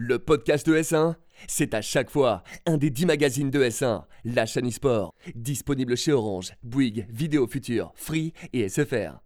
[0.00, 1.16] Le podcast de S1,
[1.48, 6.12] c'est à chaque fois un des 10 magazines de S1, la chaîne e-sport, disponible chez
[6.12, 9.18] Orange, Bouygues, Vidéo Future, Free et SFR.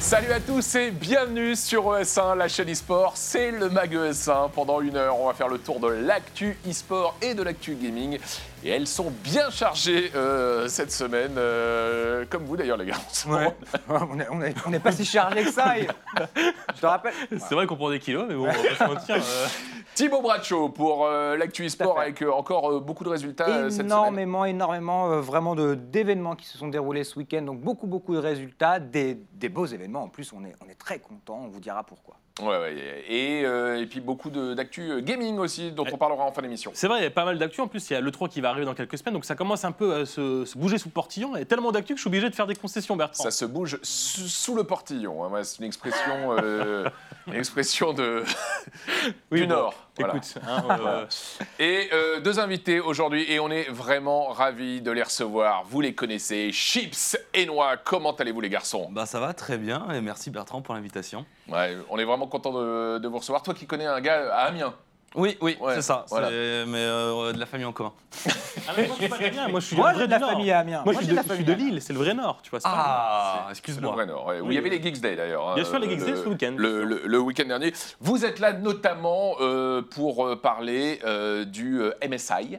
[0.00, 3.16] Salut à tous et bienvenue sur ES1, la chaîne e-sport.
[3.16, 4.50] C'est le Mag ES1.
[4.50, 8.18] Pendant une heure, on va faire le tour de l'actu e-sport et de l'actu gaming.
[8.66, 12.96] Et elles sont bien chargées euh, cette semaine, euh, comme vous d'ailleurs, les gars.
[13.28, 13.54] Ouais.
[14.66, 15.78] on n'est pas si chargé que ça.
[15.78, 15.86] et-
[16.74, 17.12] Je te rappelle.
[17.30, 19.16] C'est vrai qu'on prend des kilos, mais bon, on va pas se mentir.
[19.16, 19.46] euh,
[19.94, 21.82] Thibaut Bracho pour euh, l'actu fait.
[21.82, 23.86] avec euh, encore euh, beaucoup de résultats euh, cette semaine.
[23.86, 27.42] énormément, énormément, euh, vraiment de- d'événements qui se sont déroulés ce week-end.
[27.42, 30.02] Donc beaucoup, beaucoup de résultats, des, des beaux événements.
[30.04, 31.38] En plus, on est, on est très content.
[31.44, 32.16] On vous dira pourquoi.
[32.42, 36.32] Ouais, ouais, et, euh, et puis beaucoup d'actu euh, gaming aussi, dont on parlera en
[36.32, 36.72] fin d'émission.
[36.74, 37.60] C'est vrai, il y a pas mal d'actu.
[37.60, 39.64] En plus, il y a l'E3 qui va arriver dans quelques semaines, donc ça commence
[39.64, 41.36] un peu à se, se bouger sous le portillon.
[41.36, 43.22] Il y a tellement d'actu que je suis obligé de faire des concessions, Bertrand.
[43.22, 45.24] Ça se bouge sous, sous le portillon.
[45.24, 45.44] hein.
[45.44, 46.88] C'est une expression, euh,
[47.28, 48.24] une expression de,
[49.30, 49.83] Oui, du bon, Nord.
[49.98, 50.14] Voilà.
[50.16, 51.06] Écoute, hein, euh,
[51.58, 55.64] Et euh, deux invités aujourd'hui, et on est vraiment ravis de les recevoir.
[55.64, 57.76] Vous les connaissez, Chips et Noix.
[57.76, 58.88] Comment allez-vous, les garçons?
[58.90, 61.24] Bah ça va très bien et merci Bertrand pour l'invitation.
[61.48, 63.42] ouais, On est vraiment content de, de vous recevoir.
[63.42, 64.74] Toi qui connais un gars à Amiens.
[65.14, 66.04] Oui, oui, Ouais, c'est ça.
[66.10, 66.28] voilà.
[66.28, 67.92] c'est- Mais euh, de la famille en commun.
[68.68, 68.72] ah,
[69.48, 70.82] moi, je suis moi, j'ai de la famille à Amiens.
[70.84, 71.98] Moi, Moi, je suis de, de la je suis de famille à Lille, c'est le
[72.00, 72.60] vrai Nord, tu vois.
[72.60, 73.92] c'est pas- Ah, le excuse-moi.
[73.92, 75.48] vrai Nord, ouais, où il y avait les Geeks Day d'ailleurs.
[75.50, 76.54] hein, Bien sûr, les euh, Geeks Day, ce week-end.
[76.58, 77.72] Le, le- le week-end dernier.
[78.00, 82.58] Vous êtes là notamment euh, pour euh, parler euh, du euh, MSI.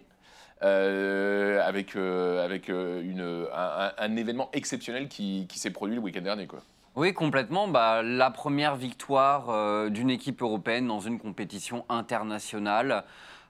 [0.63, 3.21] euh, avec euh, avec euh, une,
[3.53, 6.47] un, un- un événement exceptionnel qui, qui s'est produit le week-end dernier.
[6.47, 6.59] Quoi.
[6.95, 7.67] Oui, complètement.
[7.67, 13.03] Bah, la première victoire euh, d'une équipe européenne dans une compétition internationale,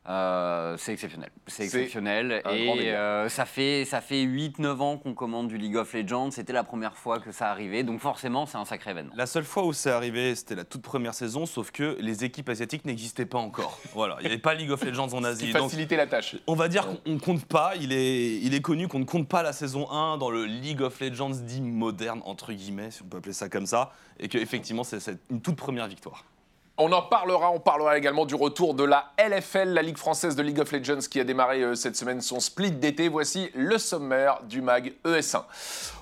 [0.07, 1.29] euh, c'est exceptionnel.
[1.47, 2.43] C'est exceptionnel.
[2.51, 6.31] Et euh, ça fait, ça fait 8-9 ans qu'on commande du League of Legends.
[6.31, 7.83] C'était la première fois que ça arrivait.
[7.83, 9.13] Donc forcément, c'est un sacré événement.
[9.15, 12.49] La seule fois où c'est arrivé, c'était la toute première saison, sauf que les équipes
[12.49, 13.79] asiatiques n'existaient pas encore.
[13.95, 15.51] Voilà, il n'y avait pas League of Legends en Qui Asie.
[15.51, 16.35] Facilitait la tâche.
[16.47, 19.29] on va dire qu'on ne compte pas, il est, il est connu qu'on ne compte
[19.29, 23.05] pas la saison 1 dans le League of Legends dit moderne, entre guillemets, si on
[23.05, 24.99] peut appeler ça comme ça, et qu'effectivement c'est
[25.29, 26.25] une toute première victoire.
[26.77, 30.43] On en parlera, on parlera également du retour de la LFL, la Ligue française de
[30.43, 33.07] League of Legends, qui a démarré euh, cette semaine son split d'été.
[33.07, 35.43] Voici le sommaire du MAG ES1.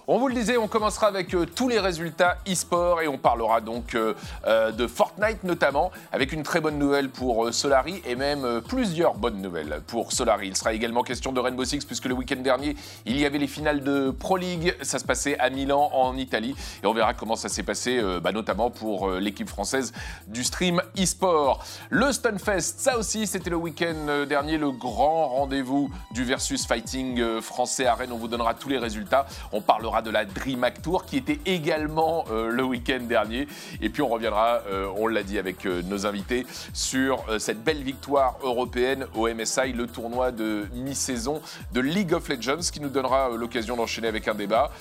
[0.05, 3.61] On vous le disait, on commencera avec euh, tous les résultats e-sport et on parlera
[3.61, 4.13] donc euh,
[4.45, 9.41] euh, de Fortnite notamment, avec une très bonne nouvelle pour Solari et même plusieurs bonnes
[9.41, 10.49] nouvelles pour Solari.
[10.49, 12.75] Il sera également question de Rainbow Six puisque le week-end dernier,
[13.05, 14.75] il y avait les finales de Pro League.
[14.81, 16.53] Ça se passait à Milan en Italie
[16.83, 19.93] et on verra comment ça s'est passé, bah, notamment pour l'équipe française
[20.27, 21.63] du stream e-sport.
[21.89, 27.85] Le Stunfest, ça aussi, c'était le week-end dernier, le grand rendez-vous du versus fighting français
[27.85, 28.11] à Rennes.
[28.11, 29.27] On vous donnera tous les résultats.
[29.53, 33.47] On parlera de la DreamHack Tour qui était également euh, le week-end dernier.
[33.81, 37.83] Et puis on reviendra, euh, on l'a dit avec euh, nos invités, sur cette belle
[37.83, 41.41] victoire européenne au MSI, le tournoi de mi-saison
[41.73, 44.71] de League of Legends, qui nous donnera l'occasion d'enchaîner avec un débat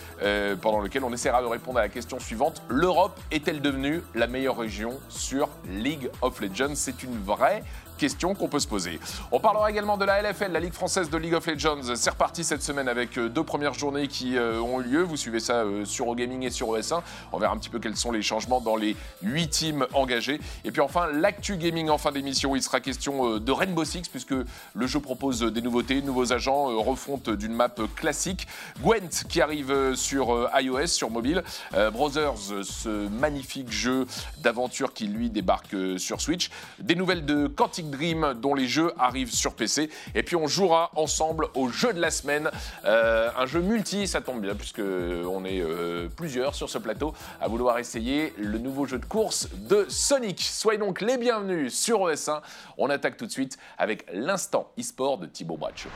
[0.61, 2.63] pendant lequel on essaiera de répondre à la question suivante.
[2.69, 6.75] L'Europe est-elle devenue la meilleure région sur League of Legends?
[6.75, 7.63] C'est une vraie
[8.03, 8.99] question qu'on peut se poser.
[9.31, 11.95] On parlera également de la LFL, la Ligue française de League of Legends.
[11.95, 15.03] C'est reparti cette semaine avec euh, deux premières journées qui euh, ont eu lieu.
[15.03, 17.01] Vous suivez ça euh, sur OGaming et sur ES1.
[17.31, 20.41] On verra un petit peu quels sont les changements dans les huit teams engagés.
[20.65, 22.57] Et puis enfin, l'actu gaming en fin d'émission.
[22.57, 24.35] Il sera question de Rainbow Six puisque
[24.75, 28.49] le jeu propose des nouveautés, nouveaux agents, refonte d'une map classique.
[28.83, 31.45] Gwent qui arrive sur iOS, sur mobile.
[31.93, 34.07] Brothers, ce magnifique jeu
[34.39, 36.51] d'aventure qui lui débarque sur Switch.
[36.81, 39.89] Des nouvelles de Quantic Dream dont les jeux arrivent sur PC.
[40.17, 42.51] Et puis on jouera ensemble au jeu de la semaine.
[42.85, 47.15] Euh, un jeu multi, ça tombe bien puisque on est euh, plusieurs sur ce plateau
[47.41, 50.41] à vouloir essayer le nouveau jeu de course de Sonic.
[50.41, 52.41] Soyez donc les bienvenus sur ES1.
[52.79, 55.89] On attaque tout de suite avec l'instant e-sport de Thibaut Bracho.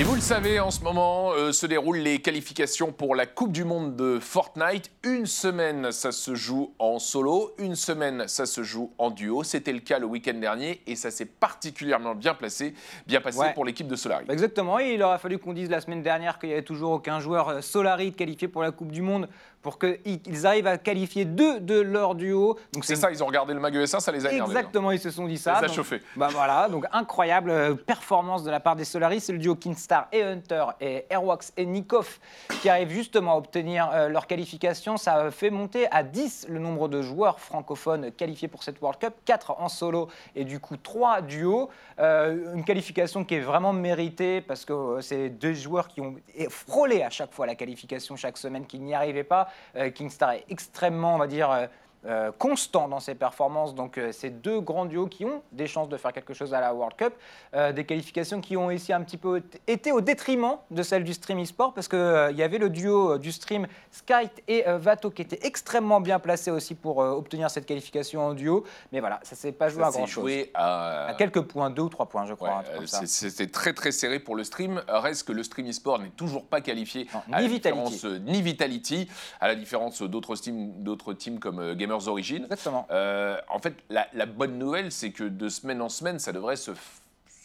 [0.00, 3.50] Et vous le savez, en ce moment euh, se déroulent les qualifications pour la Coupe
[3.50, 4.92] du Monde de Fortnite.
[5.02, 7.50] Une semaine, ça se joue en solo.
[7.58, 9.42] Une semaine, ça se joue en duo.
[9.42, 12.74] C'était le cas le week-end dernier et ça s'est particulièrement bien placé,
[13.08, 13.54] bien passé Ouais.
[13.54, 14.24] pour l'équipe de Solari.
[14.26, 16.92] Bah, Exactement, et il aura fallu qu'on dise la semaine dernière qu'il n'y avait toujours
[16.92, 19.28] aucun joueur euh, Solari qualifié pour la Coupe du Monde
[19.62, 22.58] pour qu'ils arrivent à qualifier deux de leur duo.
[22.72, 24.40] Donc C'est ça, ils ont regardé le Mag ES1, ça les a énervés.
[24.40, 24.58] hein.
[24.58, 25.58] Exactement, ils se sont dit Ça ça.
[25.60, 26.02] les a Donc, chauffés.
[26.16, 29.20] Bah voilà, donc incroyable euh, performance de la part des Solaris.
[29.20, 32.18] C'est le duo Kings Kingstar et Hunter et Airwax et Nikov
[32.62, 34.96] qui arrivent justement à obtenir euh, leur qualification.
[34.96, 39.14] Ça fait monter à 10 le nombre de joueurs francophones qualifiés pour cette World Cup,
[39.24, 41.68] 4 en solo et du coup 3 duos.
[41.98, 46.14] Euh, une qualification qui est vraiment méritée parce que euh, c'est deux joueurs qui ont
[46.48, 49.47] frôlé à chaque fois la qualification chaque semaine, qui n'y arrivaient pas.
[49.76, 51.68] Euh, Kingstar est extrêmement, on va dire,
[52.04, 53.74] euh, euh, constant dans ses performances.
[53.74, 56.60] Donc, euh, c'est deux grands duos qui ont des chances de faire quelque chose à
[56.60, 57.14] la World Cup.
[57.54, 61.12] Euh, des qualifications qui ont ici un petit peu été au détriment de celles du
[61.14, 65.10] stream e-sport parce qu'il y avait le duo euh, du stream Skype et euh, Vato
[65.10, 68.64] qui était extrêmement bien placé aussi pour euh, obtenir cette qualification en duo.
[68.92, 70.22] Mais voilà, ça s'est pas joué Ça à grand chose.
[70.24, 72.48] joué à, À quelques points, deux ou trois points, je crois.
[72.78, 74.82] Ouais, euh, C'était très très serré pour le stream.
[74.88, 78.00] Reste que le stream e-sport n'est toujours pas qualifié Non, à ni la Vitality.
[78.04, 79.08] euh, ni Vitality,
[79.40, 80.72] à la différence d'autres teams,
[81.18, 82.42] teams comme euh, Gamers Origin.
[82.44, 82.86] Exactement.
[82.90, 86.56] Euh, en fait, la, la bonne nouvelle, c'est que de semaine en semaine, ça devrait
[86.56, 86.72] se,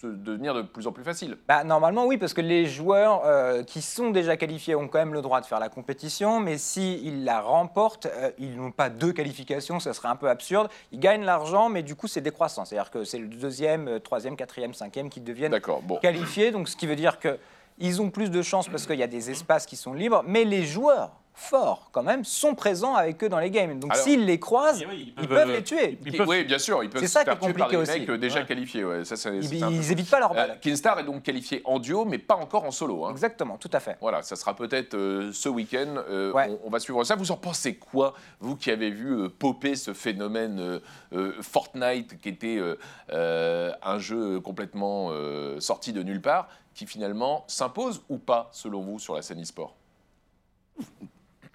[0.04, 1.38] devenir de plus en plus facile.
[1.48, 5.14] Bah, normalement, oui, parce que les joueurs euh, qui sont déjà qualifiés ont quand même
[5.14, 9.14] le droit de faire la compétition, mais s'ils la remportent, euh, ils n'ont pas deux
[9.14, 10.70] qualifications, ça serait un peu absurde.
[10.92, 12.66] Ils gagnent l'argent, mais du coup, c'est décroissant.
[12.66, 15.98] C'est-à-dire que c'est le deuxième, troisième, quatrième, cinquième qui deviennent bon.
[15.98, 17.38] qualifiés, donc ce qui veut dire que
[17.80, 20.44] ils ont plus de chances parce qu'il y a des espaces qui sont libres, mais
[20.44, 23.80] les joueurs forts, quand même, sont présents avec eux dans les games.
[23.80, 25.98] Donc s'ils les croisent, oui, ils peuvent les tuer.
[26.06, 28.00] Ils peuvent- oui, bien sûr, ils peuvent se faire tuer par des aussi.
[28.00, 28.46] mecs euh, déjà Ouais.
[28.46, 28.86] qualifiés.
[28.86, 30.60] ouais, ça, c'est- Ils, c'est un peu- ils évitent pas leur Euh, balle.
[30.62, 33.06] Kinstar est donc qualifié en duo, mais pas encore en solo.
[33.06, 33.12] hein.
[33.12, 33.98] Exactement, tout à fait.
[34.00, 35.96] Voilà, ça sera peut-être euh, ce week-end.
[36.10, 36.48] euh, Ouais.
[36.64, 37.16] on, on va suivre ça.
[37.16, 40.80] Vous en pensez quoi, vous qui avez vu euh, popper ce phénomène euh,
[41.14, 42.76] euh, Fortnite, qui était euh,
[43.12, 48.82] euh, un jeu complètement euh, sorti de nulle part, qui finalement s'impose ou pas, selon
[48.82, 49.76] vous, sur la scène e-sport?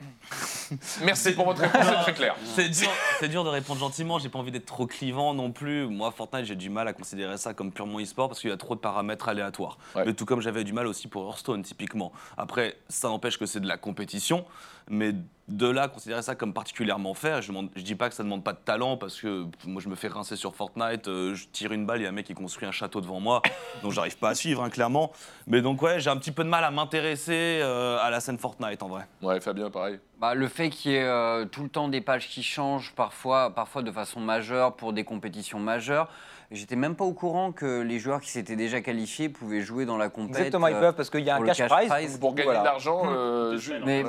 [1.03, 2.37] Merci pour votre réponse, c'est très clair.
[2.55, 5.87] C'est dur, c'est dur de répondre gentiment, j'ai pas envie d'être trop clivant non plus.
[5.87, 8.57] Moi, Fortnite, j'ai du mal à considérer ça comme purement e-sport parce qu'il y a
[8.57, 9.79] trop de paramètres aléatoires.
[9.95, 10.05] Ouais.
[10.07, 12.13] Mais tout comme j'avais du mal aussi pour Hearthstone, typiquement.
[12.37, 14.45] Après, ça n'empêche que c'est de la compétition,
[14.91, 15.15] mais
[15.49, 18.53] de là, considérer ça comme particulièrement faire, je, je dis pas que ça demande pas
[18.53, 21.87] de talent parce que moi, je me fais rincer sur Fortnite, euh, je tire une
[21.87, 23.41] balle, il y a un mec qui construit un château devant moi,
[23.83, 25.11] donc j'arrive pas à suivre, hein, clairement.
[25.47, 28.39] Mais donc, ouais, j'ai un petit peu de mal à m'intéresser euh, à la scène
[28.39, 29.07] Fortnite en vrai.
[29.23, 29.99] Ouais, Fabien, pareil.
[30.21, 33.55] Bah, le fait qu'il y ait euh, tout le temps des pages qui changent, parfois,
[33.55, 36.11] parfois de façon majeure pour des compétitions majeures.
[36.51, 39.99] J'étais même pas au courant que les joueurs qui s'étaient déjà qualifiés pouvaient jouer dans
[39.99, 40.45] la compétition.
[40.47, 41.89] Exactement, ils peuvent parce qu'il y a un cash, cash prize.
[41.91, 42.19] prize.
[42.19, 42.61] Pour gagner Voilà.
[42.61, 43.09] de l'argent, Hmm.
[43.11, 43.59] euh,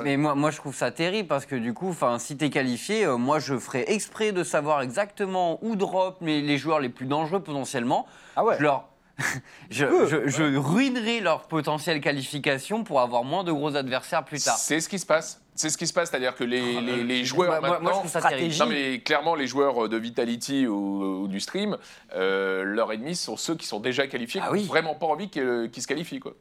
[0.02, 3.04] Mais, moi, moi, je trouve ça terrible parce que du coup, si tu es qualifié,
[3.04, 7.04] euh, moi, je ferais exprès de savoir exactement où drop les, les joueurs les plus
[7.04, 8.06] dangereux potentiellement.
[8.36, 8.56] Ah ouais.
[8.58, 8.84] Je leur.
[9.70, 14.56] je, je- je ruinerai leur potentielle qualification pour avoir moins de gros adversaires plus tard.
[14.56, 15.42] C'est ce qui se passe.
[15.54, 18.18] C'est ce qui se passe, c'est-à-dire que les, les- les joueurs Moi- moi- moi, je
[18.18, 18.64] maintenant.
[18.64, 21.76] Non mais clairement les joueurs de Vitality ou, ou du stream,
[22.14, 24.60] euh, leurs ennemis sont ceux qui sont déjà qualifiés, Ah qui oui.
[24.62, 26.32] n'ont vraiment pas envie qu'ils se qualifient quoi.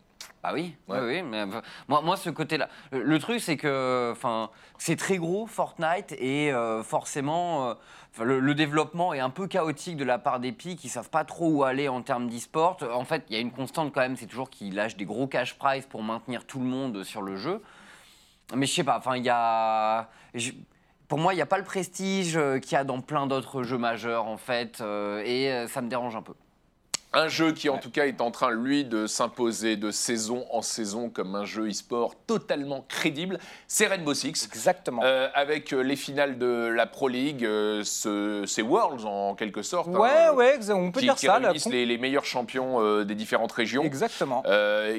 [0.42, 1.00] Bah oui, Ouais.
[1.02, 1.46] oui, oui, mais
[1.90, 2.70] moi, moi, ce côté-là.
[2.94, 7.74] Le, le truc, c'est que enfin, c'est très gros, Fortnite, et euh, forcément, euh,
[8.24, 11.50] le, le développement est un peu chaotique de la part d'Epic, ils savent pas trop
[11.50, 12.78] où aller en termes d'e-sport.
[12.94, 15.28] En fait, il y a une constante quand même, c'est toujours qu'ils lâchent des gros
[15.28, 17.62] cash prize pour maintenir tout le monde sur le jeu.
[18.56, 20.10] Mais je sais pas, enfin, il y a.
[21.07, 23.63] pour moi, il n'y a pas le prestige euh, qu'il y a dans plein d'autres
[23.63, 26.34] jeux majeurs, en fait, euh, et euh, ça me dérange un peu.
[27.12, 30.62] Un jeu qui en tout cas est en train lui de s'imposer de saison en
[30.62, 34.46] saison comme un jeu e-sport totalement crédible, c'est Rainbow Six.
[34.46, 35.02] Exactement.
[35.04, 39.64] Euh, avec euh, les finales de la Pro League, euh, ce- ces Worlds en quelque
[39.64, 41.38] sorte, hein, ouais, euh, ouais, on peut qui, dire qui ça.
[41.38, 43.84] réunissent les, les meilleurs champions euh, des différentes régions.
[43.84, 44.44] Exactement.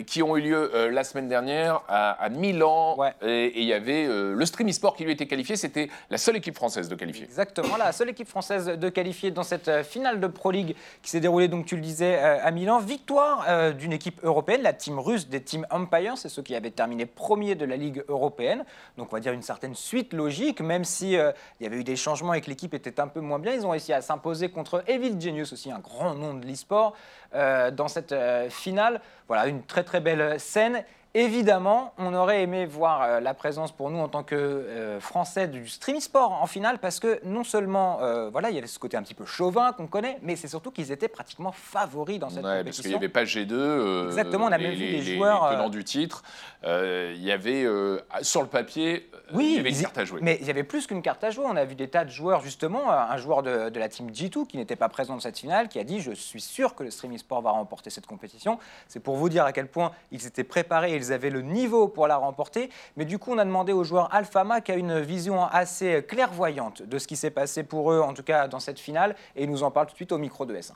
[0.06, 2.96] qui ont eu lieu la semaine dernière à, à Milan.
[2.98, 3.12] Ouais.
[3.22, 5.54] Et il y avait le Stream eSport qui lui était qualifié.
[5.54, 7.24] C'était la seule équipe française de qualifier.
[7.24, 11.20] Exactement, la seule équipe française de qualifier dans cette finale de Pro League qui s'est
[11.20, 12.78] déroulée, donc tu le disais, euh, à Milan.
[12.78, 16.70] Victoire euh, d'une équipe européenne, la team russe des Team Empire, c'est ceux qui avaient
[16.70, 18.64] terminé premier de la Ligue européenne.
[18.96, 21.84] Donc on va dire une certaine suite logique, même si euh, il y avait eu
[21.84, 23.54] des changements et que l'équipe était un peu moins bien.
[23.54, 26.94] Ils ont réussi à s'imposer contre Evil Genius, aussi un grand nom de l'e-sport,
[27.32, 28.14] dans cette
[28.48, 29.00] finale.
[29.28, 30.84] Voilà, une très très belle scène.
[31.12, 35.48] Évidemment, on aurait aimé voir euh, la présence pour nous en tant que euh, Français
[35.48, 38.78] du stream e-sport en finale parce que non seulement euh, voilà, il y avait ce
[38.78, 42.28] côté un petit peu chauvin qu'on connaît, mais c'est surtout qu'ils étaient pratiquement favoris dans
[42.30, 42.98] cette Ouais, parce qu'il n'y compétition.
[42.98, 43.52] avait pas G2.
[43.52, 46.22] euh, Exactement, on a les, même vu les- joueurs, les tenants du titre.
[46.64, 49.98] Euh, Il y avait, euh, sur le papier, euh, Oui, il y avait une carte
[49.98, 50.20] à jouer.
[50.22, 51.44] Mais il y avait plus qu'une carte à jouer.
[51.48, 52.90] On a vu des tas de joueurs, justement.
[52.90, 55.78] Un joueur de, de la team G2 qui n'était pas présent dans cette finale, qui
[55.78, 58.58] a dit Je suis sûr que le Stream eSport va remporter cette compétition.
[58.88, 62.06] C'est pour vous dire à quel point ils étaient préparés, ils avaient le niveau pour
[62.06, 62.70] la remporter.
[62.96, 66.82] Mais du coup, on a demandé au joueur Alphama qui a une vision assez clairvoyante
[66.82, 69.16] de ce qui s'est passé pour eux, en tout cas dans cette finale.
[69.36, 70.72] Et il nous en parle tout de suite au micro de S1.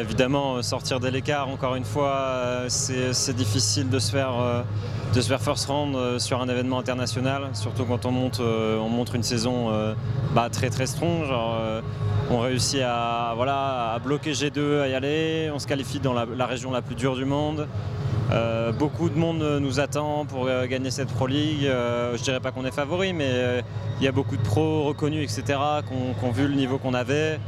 [0.00, 4.62] Évidemment, euh, sortir de l'écart, encore une fois, euh, c'est difficile de se faire, euh,
[5.14, 9.14] de se faire first round sur un événement international, surtout quand on, monte, on montre
[9.14, 9.70] une saison
[10.34, 11.24] bah, très très strong.
[12.30, 16.82] On réussit à, bloquer G2, à y aller, on se qualifie dans la, région la
[16.82, 17.66] plus dure du monde.
[18.78, 21.64] Beaucoup de monde nous attend pour gagner cette Pro League.
[21.64, 23.62] Euh, je dirais pas qu'on est favori, mais
[24.00, 27.38] il y a beaucoup de pros reconnus, etc., qui ont vu le niveau qu'on avait.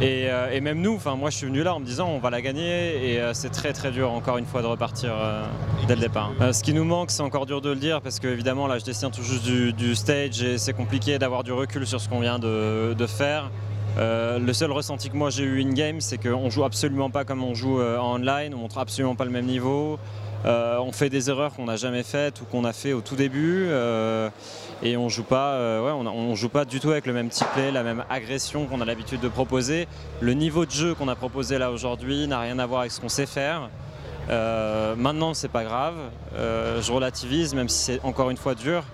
[0.00, 2.18] Et, euh, et même nous, enfin moi je suis venu là en me disant on
[2.18, 5.44] va la gagner et euh, c'est très très dur encore une fois de repartir euh,
[5.86, 6.32] dès le départ.
[6.52, 8.84] Ce qui nous manque, c'est encore dur de le dire parce que évidemment là je
[8.84, 12.40] descends tout juste du, stage et c'est compliqué d'avoir du recul sur ce qu'on vient
[12.40, 13.50] de, faire.
[13.96, 17.54] Le seul ressenti que moi j'ai eu in-game, c'est qu'on joue absolument pas comme on
[17.54, 19.98] joue en online, on montre absolument pas le même niveau.
[20.44, 23.68] On fait des erreurs qu'on n'a jamais faites ou qu'on a fait au tout début
[24.82, 27.46] et on joue pas, euh, ouais, on, joue pas du tout avec le même type
[27.54, 29.86] play, la même agression qu'on a l'habitude de proposer.
[30.20, 33.00] Le niveau de jeu qu'on a proposé là aujourd'hui n'a rien à voir avec ce
[33.00, 33.70] qu'on sait faire.
[34.30, 35.94] Euh, maintenant, c'est pas grave.
[36.34, 38.84] Euh, je relativise, même si c'est encore une fois dur.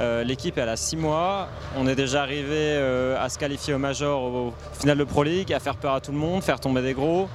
[0.00, 1.48] Euh, L'équipe elle a 6 mois.
[1.76, 2.76] On est déjà arrivé
[3.18, 6.00] à se qualifier au Major, au, au final de Pro League, à faire peur à
[6.00, 7.28] tout le monde, faire tomber des gros.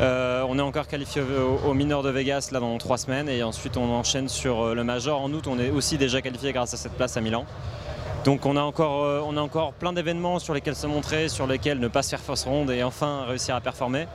[0.00, 3.42] Euh, on est encore qualifié au, au mineur de Vegas là dans 3 semaines et
[3.42, 5.20] ensuite on enchaîne sur euh, le Major.
[5.20, 7.44] En août, on est aussi déjà qualifié grâce à cette place à Milan.
[8.24, 11.46] Donc on a encore, euh, on a encore plein d'événements sur lesquels se montrer, sur
[11.46, 14.06] lesquels ne pas se faire fausse ronde et enfin réussir à performer.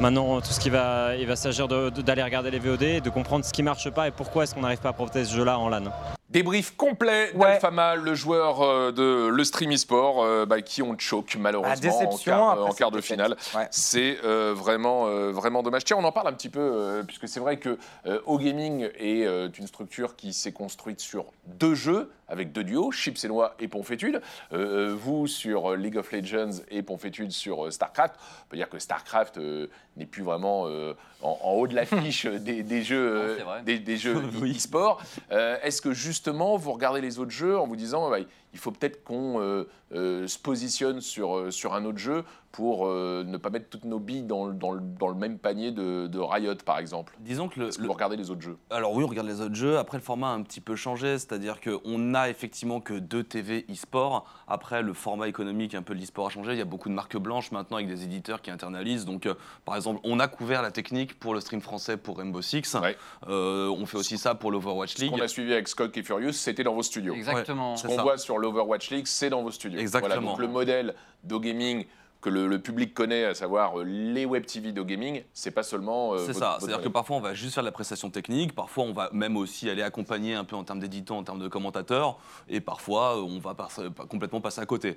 [0.00, 3.52] Maintenant, tout ce qui va, il va s'agir d'aller regarder les VOD, de comprendre ce
[3.52, 5.68] qui marche pas et pourquoi est-ce qu'on n'arrive pas à profiter de ce jeu-là en
[5.68, 5.84] LAN.
[6.30, 7.52] Débrief complet Ouais.
[7.52, 12.32] d'Alphama, le joueur euh, de le Stream eSport, euh, bah, qui ont choke malheureusement déception,
[12.32, 13.36] en quart, après en quart cette de finale.
[13.54, 13.68] Ouais.
[13.70, 15.84] C'est euh, vraiment, euh, vraiment dommage.
[15.84, 19.26] Tiens, on en parle un petit peu, euh, puisque c'est vrai que euh, O-Gaming est
[19.26, 23.54] euh, une structure qui s'est construite sur deux jeux, avec deux duos, Chips et Noix
[23.60, 24.22] et Ponfétude.
[24.52, 28.14] Euh, vous sur League of Legends et Ponfétude sur euh, StarCraft.
[28.46, 32.24] On peut dire que StarCraft euh, n'est plus vraiment euh, en, en haut de l'affiche
[32.26, 35.02] des, des jeux, Non, euh, des, des jeux e-sport.
[35.30, 38.18] Euh, Est-ce que justement, vous regardez les autres jeux en vous disant, bah,
[38.52, 42.86] il faut peut-être qu'on euh, euh, se positionne sur, euh, sur un autre jeu pour
[42.86, 45.70] euh, ne pas mettre toutes nos billes dans, le- dans, le, dans le même panier
[45.70, 48.42] de, de Riot, par exemple Disons que le, Est-ce que le- vous regardez les autres
[48.42, 49.78] jeux Alors oui, on regarde les autres jeux.
[49.78, 53.64] Après, le format a un petit peu changé, c'est-à-dire qu'on a effectivement que deux TV
[53.70, 54.26] e-sport.
[54.48, 56.52] Après, le format économique un peu de l'e-sport a changé.
[56.52, 59.06] Il y a beaucoup de marques blanches maintenant avec des éditeurs qui internalisent.
[59.06, 59.32] Donc, euh,
[59.64, 62.74] par exemple, on a couvert la technique pour le stream français pour Rainbow Six.
[62.82, 62.98] Ouais.
[63.28, 65.10] Euh, on fait aussi ça pour l'Overwatch Ce League.
[65.10, 67.14] qu'on a suivi avec Scott et Furious, c'était dans vos studios.
[67.14, 67.76] Exactement.
[67.76, 68.02] Ce qu'on ça.
[68.02, 69.78] voit sur l'Overwatch League, c'est dans vos studios.
[69.80, 70.14] Exactement.
[70.14, 70.94] Voilà, donc le modèle
[71.24, 71.86] d'O-Gaming
[72.20, 76.12] que le, le public connaît, à savoir euh, les web TV d'O-Gaming, c'est pas seulement.
[76.14, 78.84] euh, C'est ça, c'est-à-dire que parfois on va juste faire de la prestation technique, parfois
[78.84, 82.18] on va même aussi aller accompagner un peu en termes d'éditants, en termes de commentateurs,
[82.48, 84.96] et parfois euh, on va pas- pas complètement passer à côté.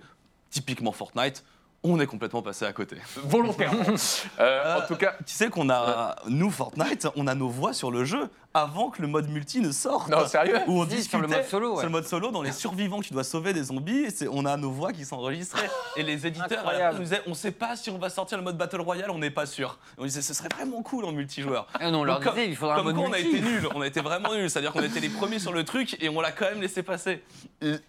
[0.52, 1.44] Typiquement Fortnite,
[1.82, 2.98] on est complètement passé à côté.
[3.24, 3.84] Volontairement.
[4.40, 7.90] Euh, en tout cas, Tu sais qu'on a, nous Fortnite, on a nos voix sur
[7.90, 10.08] le jeu avant que le mode multi ne sorte.
[10.10, 11.76] non, sérieux Où on Si, discutait sur le mode solo, ouais.
[11.78, 14.56] sur le mode solo, dans les survivants que tu dois sauver des zombies, on a
[14.58, 15.68] nos voix qui sont enregistrées.
[15.98, 18.80] Et les éditeurs nous disaient, on sait pas si on va sortir le mode Battle
[18.82, 19.78] Royale, on n'est pas sûr.
[19.98, 21.68] Et on disait, ce serait vraiment cool en multijoueur.
[21.80, 23.42] Ah non, on leur Donc, disait, il faudra un Comme mode quoi, on a été
[23.42, 24.50] nuls, on a été vraiment nuls.
[24.50, 27.24] C'est-à-dire qu'on était les premiers sur le truc et on l'a quand même laissé passer.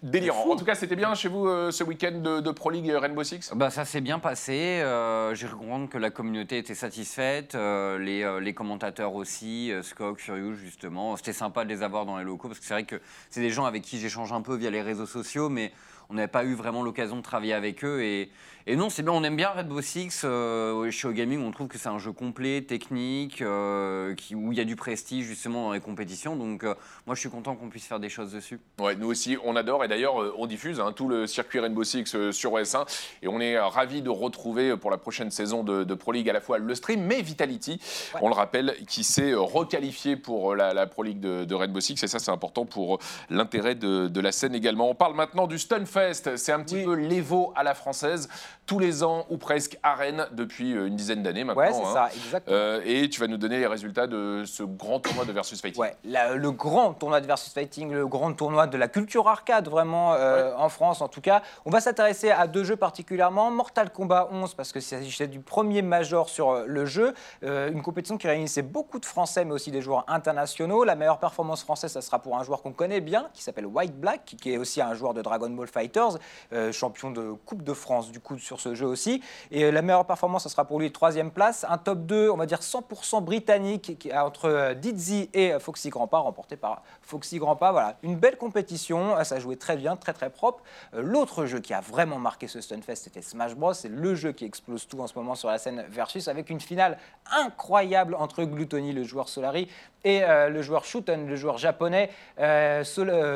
[0.03, 0.51] Délirant.
[0.51, 2.99] En tout cas, c'était bien chez vous euh, ce week-end de, de Pro League euh,
[2.99, 4.81] Rainbow Six Bah, ça s'est bien passé.
[4.81, 7.55] euh, J'ai comprendre que la communauté était satisfaite.
[7.55, 11.15] euh, les, euh, les commentateurs aussi, euh, Skok, Furious, justement.
[11.17, 12.99] C'était sympa de les avoir dans les locaux parce que c'est vrai que
[13.29, 15.71] c'est des gens avec qui j'échange un peu via les réseaux sociaux, mais
[16.09, 18.01] on n'avait pas eu vraiment l'occasion de travailler avec eux.
[18.01, 18.29] Et,
[18.65, 20.21] et non, c'est bien, on aime bien Rainbow Six.
[20.23, 24.57] euh, chez O-Gaming, on trouve que c'est un jeu complet, technique, euh, qui, où il
[24.57, 26.37] y a du prestige justement dans les compétitions.
[26.37, 28.59] Donc euh, moi, je suis content qu'on puisse faire des choses dessus.
[28.79, 29.83] Ouais, nous aussi, on adore.
[29.83, 32.85] Et d'ailleurs, euh, on diffuse hein, tout le circuit Rainbow Six sur OS1.
[33.21, 36.33] Et on est ravis de retrouver pour la prochaine saison de, de Pro League à
[36.33, 37.81] la fois le stream, mais Vitality,
[38.21, 42.01] on le rappelle, qui s'est requalifié pour la, la Pro League de, de Rainbow Six.
[42.03, 42.99] Et ça, c'est important pour
[43.29, 44.89] l'intérêt de, de la scène également.
[44.89, 46.37] On parle maintenant du Stunfest.
[46.37, 48.29] C'est un petit peu l'Evo à la française,
[48.67, 51.63] tous les ans ou presque à Rennes depuis euh, une dizaine d'années maintenant.
[51.63, 51.93] Ouais, c'est hein.
[51.93, 52.55] ça, exactement.
[52.55, 55.81] Euh, et tu vas nous donner les résultats de ce grand tournoi de Versus Fighting.
[55.81, 59.69] Ouais, la- le grand tournoi de Versus Fighting, le grand tournoi de la culture arcade
[59.69, 61.41] vraiment euh, en France en tout cas.
[61.65, 65.39] On va s'intéresser à deux jeux particulièrement, Mortal Kombat 11 parce que c'est s'agissait du
[65.39, 69.71] premier major sur le jeu, Euh, une compétition qui réunissait beaucoup de Français mais aussi
[69.71, 70.83] des joueurs internationaux.
[70.83, 73.97] La meilleure performance française, ça sera pour un joueur qu'on connaît bien qui s'appelle White
[73.97, 77.73] Black, qui, est aussi un joueur de Dragon Ball Fighter Fighters, champion de Coupe de
[77.73, 79.21] France du coup sur ce jeu aussi.
[79.51, 81.65] Et euh, la meilleure performance, ce sera pour lui troisième place.
[81.69, 86.17] Un top 2, on va dire 100% britannique entre euh, Dizzy et euh, Foxy Grandpa,
[86.17, 87.71] remporté par Foxy Grandpa.
[87.71, 90.63] Voilà, une belle compétition, euh, ça jouait très bien, très très propre.
[90.93, 93.73] L'autre jeu qui a vraiment marqué ce Stunfest, c'était Smash Bros.
[93.73, 96.59] C'est le jeu qui explose tout en ce moment sur la scène Versus, avec une
[96.59, 96.97] finale
[97.31, 99.67] incroyable entre Gluttony, le joueur Solari,
[100.03, 102.09] et le joueur Shuten, le joueur japonais.
[102.39, 102.83] Euh,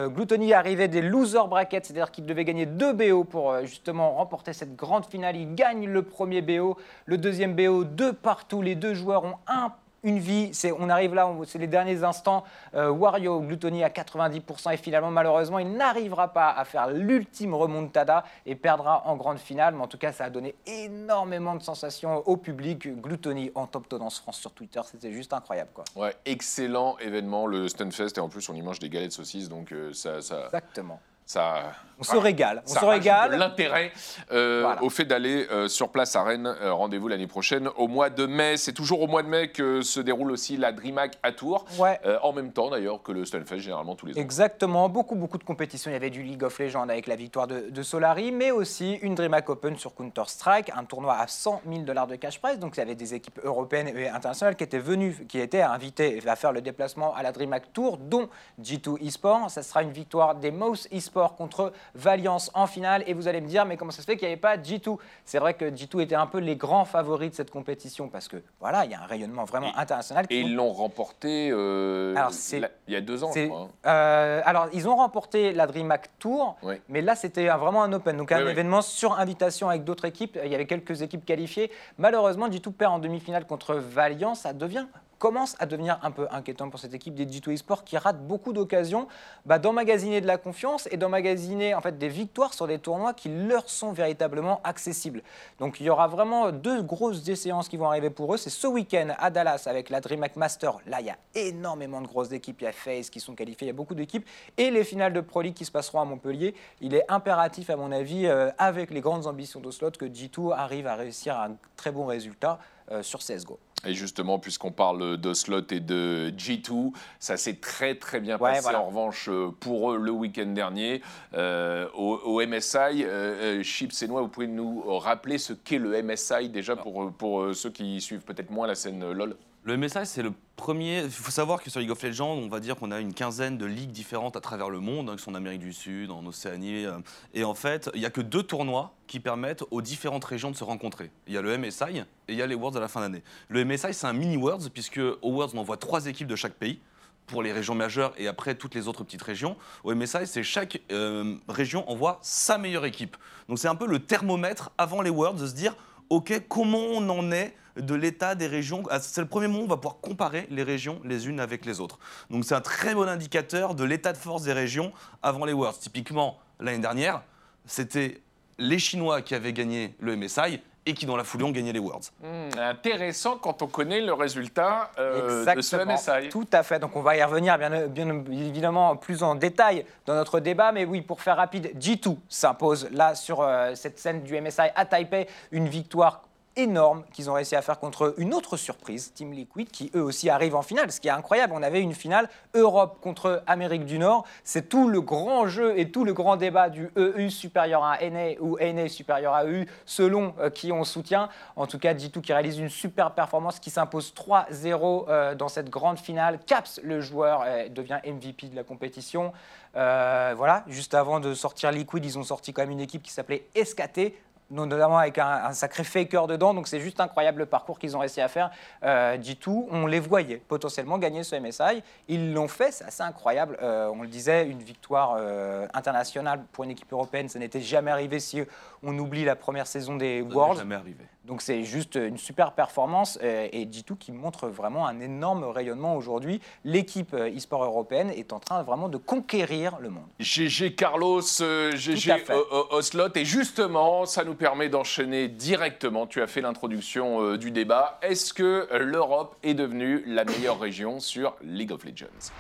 [0.09, 4.75] Gluttony arrivait des loser brackets, c'est-à-dire qu'il devait gagner deux BO pour justement remporter cette
[4.75, 5.36] grande finale.
[5.36, 8.62] Il gagne le premier BO, le deuxième BO, deux partout.
[8.62, 9.72] Les deux joueurs ont un
[10.03, 12.44] une vie, c'est, on arrive là, c'est les derniers instants.
[12.74, 18.24] Euh, Wario, Gluttony à 90% et finalement, malheureusement, il n'arrivera pas à faire l'ultime remontada
[18.46, 19.75] et perdra en grande finale.
[19.75, 23.00] Mais en tout cas, ça a donné énormément de sensations au public.
[23.01, 25.70] Gluttony en top tendance France sur Twitter, c'était juste incroyable.
[25.74, 25.84] Quoi.
[25.96, 28.18] Ouais, excellent événement, le Stunfest.
[28.18, 31.00] Et en plus, on y mange des galettes saucisses, donc euh, ça, ça, Exactement.
[31.31, 32.61] Ça, On se régale.
[32.67, 33.35] On se régale.
[33.38, 33.91] l'intérêt
[34.31, 34.83] euh, Voilà.
[34.83, 36.47] au fait d'aller euh, sur place à Rennes.
[36.61, 38.57] Euh, Rendez-vous l'année prochaine au mois de mai.
[38.57, 41.63] C'est toujours au mois de mai que se déroule aussi la DreamHack à Tours.
[41.77, 42.00] Ouais.
[42.05, 44.19] Euh, en même temps d'ailleurs que le Stunfest, généralement tous les ans.
[44.21, 45.89] Exactement, beaucoup beaucoup de compétitions.
[45.89, 48.93] Il y avait du League of Legends avec la victoire de, de Solari, mais aussi
[49.03, 52.59] une DreamHack Open sur Counter Strike, un tournoi à 100 000 dollars de cash prize.
[52.59, 56.19] Donc il y avait des équipes européennes et internationales qui étaient venues, qui étaient invitées
[56.27, 58.27] à faire le déplacement à la DreamHack Tour, dont
[58.61, 59.50] G2 eSport.
[59.50, 60.88] Ça sera une victoire des Mouse
[61.29, 63.03] contre Valiance en finale.
[63.07, 64.97] Et vous allez me dire, mais comment ça se fait qu'il n'y avait pas G2
[65.25, 68.37] C'est vrai que G2 était un peu les grands favoris de cette compétition parce que
[68.59, 70.25] voilà, il y a un rayonnement vraiment Et- international.
[70.29, 73.61] Et ils l'ont remporté euh, Alors, la- il y a deux ans, je c'est- crois.
[73.61, 73.69] hein.
[73.89, 76.75] euh, alors, ils ont remporté la DreamHack Tour, Oui.
[76.89, 78.51] mais là, c'était vraiment un open, donc un Oui, oui.
[78.51, 80.37] événement sur invitation avec d'autres équipes.
[80.43, 81.71] Il y avait quelques équipes qualifiées.
[81.97, 84.35] Malheureusement, G2 perd en demi-finale contre Valiant.
[84.35, 84.85] Ça devient
[85.21, 88.53] commence à devenir un peu inquiétant pour cette équipe des G2 Esports qui rate beaucoup
[88.53, 89.07] d'occasions
[89.45, 93.29] bah, d'emmagasiner de la confiance et d'emmagasiner en fait des victoires sur des tournois qui
[93.29, 95.21] leur sont véritablement accessibles.
[95.59, 98.37] Donc il y aura vraiment deux grosses séances qui vont arriver pour eux.
[98.37, 100.77] C'est ce week-end à Dallas avec la DreamHack Master.
[100.87, 102.61] Là, il y a énormément de grosses équipes.
[102.61, 104.27] Il y a FaZe qui sont qualifiés, il y a beaucoup d'équipes.
[104.57, 106.55] Et les finales de Pro League qui se passeront à Montpellier.
[106.81, 110.87] Il est impératif, à mon avis, euh, avec les grandes ambitions d'Oslot, que G2 arrive
[110.87, 112.57] à réussir un très bon résultat
[112.91, 113.59] euh, sur CSGO.
[113.85, 118.51] Et justement, puisqu'on parle de slot et de G2, ça s'est très très bien Ouais,
[118.51, 118.81] passé voilà.
[118.81, 121.01] en revanche euh, pour eux le week-end dernier
[121.33, 122.77] euh, au, au MSI.
[122.77, 127.11] Euh, euh, Chips et Noix, vous pouvez nous rappeler ce qu'est le MSI déjà pour,
[127.11, 129.35] pour euh, ceux qui suivent peut-être moins la scène LoL?
[129.63, 131.03] Le MSI, c'est le premier.
[131.03, 133.60] Il faut savoir que sur League of Legends, on va dire qu'on a une quinzaine
[133.60, 136.25] de ligues différentes à travers le monde, hein, qui sont en Amérique du Sud, en
[136.25, 136.86] Océanie.
[136.86, 136.98] euh,
[137.36, 140.56] et en fait, il n'y a que deux tournois qui permettent aux différentes régions de
[140.56, 141.12] se rencontrer.
[141.28, 143.21] Il y a le MSI et il y a les Worlds à la fin d'année.
[143.50, 146.56] Le MSI, c'est un mini Worlds, puisque au Worlds, on envoie trois équipes de chaque
[146.56, 146.80] pays
[147.28, 149.58] pour les régions majeures et après toutes les autres petites régions.
[149.84, 153.15] Au MSI, c'est chaque euh, région envoie sa meilleure équipe.
[153.47, 155.76] Donc c'est un peu le thermomètre avant les Worlds de se dire,
[156.10, 159.65] OK, comment on en est de l'état des régions Ah, C'est le premier moment où
[159.65, 161.99] on va pouvoir comparer les régions les unes avec les autres.
[162.29, 164.91] Donc c'est un très bon indicateur de l'état de force des régions
[165.23, 165.79] avant les Worlds.
[165.79, 167.21] Typiquement, l'année dernière,
[167.65, 168.21] c'était
[168.57, 171.79] les Chinois qui avaient gagné le MSI et qui, dans la foulée, ont gagné les
[171.79, 172.10] Worlds.
[172.23, 176.29] Hmm, Intéressant quand on connaît le résultat euh, de ce MSI.
[176.29, 176.79] Tout à fait.
[176.79, 180.71] Donc on va y revenir bien, bien évidemment plus en détail dans notre débat.
[180.71, 184.86] Mais oui, pour faire rapide, G2 s'impose là sur euh, cette scène du MSI à
[184.86, 185.27] Taipei.
[185.51, 186.23] Une victoire
[186.63, 190.30] énorme qu'ils ont réussi à faire contre une autre surprise, Team Liquid, qui eux aussi
[190.30, 190.91] arrivent en finale.
[190.91, 194.26] Ce qui est incroyable, on avait une finale Europe contre Amérique du Nord.
[194.43, 198.39] C'est tout le grand jeu et tout le grand débat du EU supérieur à NA
[198.39, 201.30] ou NA supérieur à EU, selon euh, qui on soutient.
[201.56, 205.69] En tout cas, G2 qui réalise une super performance, qui s'impose 3-0 euh, dans cette
[205.69, 206.39] grande finale.
[206.45, 209.34] Caps, le joueur, euh, devient MVP de la compétition.
[209.74, 213.45] Voilà, juste avant de sortir Liquid, ils ont sorti quand même une équipe qui s'appelait
[213.56, 214.13] SKT
[214.51, 216.53] notamment avec un, un sacré faker dedans.
[216.53, 218.51] Donc c'est juste incroyable le parcours qu'ils ont réussi à faire.
[218.83, 221.81] Euh, G2, on les voyait potentiellement gagner ce MSI.
[222.07, 223.57] Ils l'ont fait, c'est assez incroyable.
[223.61, 227.91] Euh, on le disait, une victoire euh, internationale pour une équipe européenne, ça n'était jamais
[227.91, 228.41] arrivé si
[228.83, 230.59] on oublie la première saison des Ça Worlds.
[230.59, 231.05] jamais arrivé.
[231.25, 235.95] Donc c'est juste une super performance euh, et G2 qui montre vraiment un énorme rayonnement
[235.95, 236.41] aujourd'hui.
[236.65, 240.07] L'équipe euh, e-sport européenne est en train vraiment de conquérir le monde.
[240.19, 243.10] GG Carlos, euh, GG O- Oslot.
[243.15, 246.07] Et justement, ça nous permet d'enchaîner directement.
[246.07, 247.99] Tu as fait l'introduction euh, du débat.
[248.01, 252.31] Est-ce que euh, l'Europe est devenue la meilleure région sur League of Legends?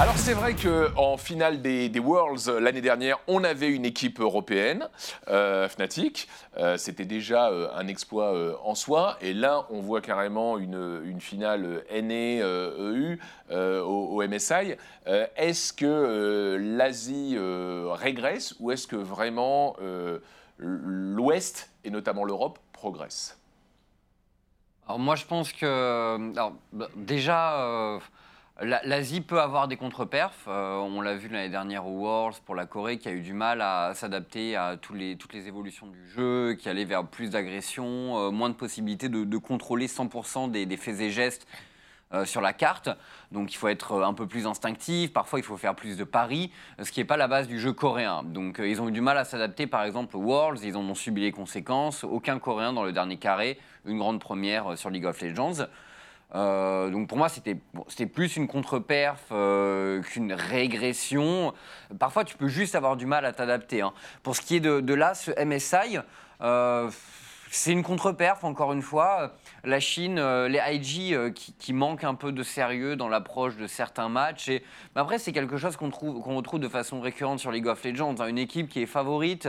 [0.00, 4.88] Alors c'est vrai qu'en finale des, Worlds euh, l'année dernière, on avait une équipe européenne,
[5.28, 6.26] euh, Fnatic.
[6.56, 9.18] Euh, C'était déjà un exploit en soi.
[9.20, 13.18] Et là, on voit carrément une, une finale NA euh, EU
[13.50, 14.74] euh, au, MSI.
[15.36, 17.36] Est-ce que l'Asie
[17.92, 19.76] régresse ou est-ce que vraiment
[20.56, 23.38] l'Ouest, et notamment l'Europe, progresse?
[24.86, 28.00] Alors moi je pense que alors, bah, déjà
[28.62, 30.44] l'Asie peut avoir des contre-perfs.
[30.48, 33.32] Euh, on l'a vu l'année dernière au Worlds pour la Corée qui a eu du
[33.32, 38.30] mal à s'adapter à toutes les évolutions du jeu, qui allait vers plus d'agression, euh,
[38.30, 41.46] moins de possibilités de, contrôler 100% des, faits et gestes.
[42.12, 42.88] euh, sur la carte,
[43.30, 45.12] donc il faut être un peu plus instinctif.
[45.12, 46.50] Parfois, il faut faire plus de paris,
[46.82, 48.24] ce qui n'est pas la base du jeu coréen.
[48.24, 49.68] Donc, ils ont eu du mal à s'adapter.
[49.68, 52.02] Par exemple, au Worlds, ils en ont subi les conséquences.
[52.02, 55.66] Aucun Coréen dans le dernier carré, une grande première sur League of Legends.
[56.34, 61.52] Euh, donc pour moi, c'était plus une contre-perf euh, qu'une régression.
[61.98, 63.82] Parfois, tu peux juste avoir du mal à t'adapter.
[63.82, 63.92] hein.
[64.22, 65.98] Pour ce qui est de, là, ce MSI,
[66.40, 66.90] euh,
[67.50, 69.32] c'est une contre-perf, encore une fois.
[69.64, 74.48] La Chine, les IG qui, manquent un peu de sérieux dans l'approche de certains matchs.
[74.48, 74.62] Et,
[74.94, 78.14] après, c'est quelque chose qu'on qu'on retrouve de façon récurrente sur League of Legends.
[78.24, 79.48] Une équipe qui est favorite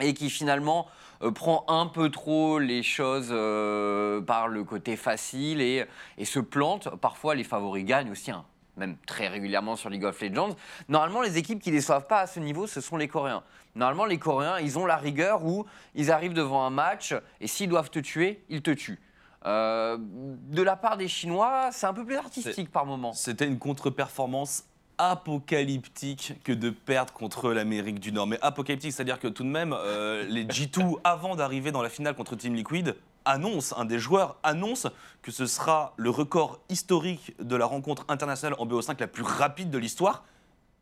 [0.00, 0.86] et qui finalement
[1.30, 5.84] prend un peu trop les choses euh, par le côté facile et,
[6.18, 6.88] et se plante.
[6.96, 8.44] Parfois, les favoris gagnent aussi, hein,
[8.76, 10.56] même très régulièrement sur League of Legends.
[10.88, 13.42] Normalement, les équipes qui ne déçoivent pas à ce niveau, ce sont les Coréens.
[13.74, 17.68] Normalement, les Coréens, ils ont la rigueur où ils arrivent devant un match et s'ils
[17.68, 19.00] doivent te tuer, ils te tuent.
[19.44, 23.12] Euh, de la part des Chinois, c'est un peu plus artistique par moment.
[23.12, 24.64] C'était une contre-performance
[25.10, 28.28] apocalyptique que de perdre contre l'Amérique du Nord.
[28.28, 32.14] Mais apocalyptique, c'est-à-dire que tout de même, euh, les G2, avant d'arriver dans la finale
[32.14, 34.86] contre Team Liquid, annoncent, un des joueurs annonce
[35.22, 39.70] que ce sera le record historique de la rencontre internationale en BO5 la plus rapide
[39.70, 40.24] de l'histoire,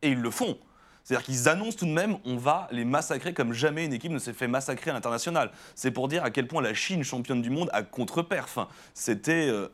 [0.03, 0.59] et ils le font.
[1.03, 4.19] C'est-à-dire qu'ils annoncent tout de même, on va les massacrer comme jamais une équipe ne
[4.19, 5.51] s'est fait massacrer à l'international.
[5.75, 8.59] C'est pour dire à quel point la Chine, championne du monde, a contre-perf.
[8.93, 9.69] C'était euh,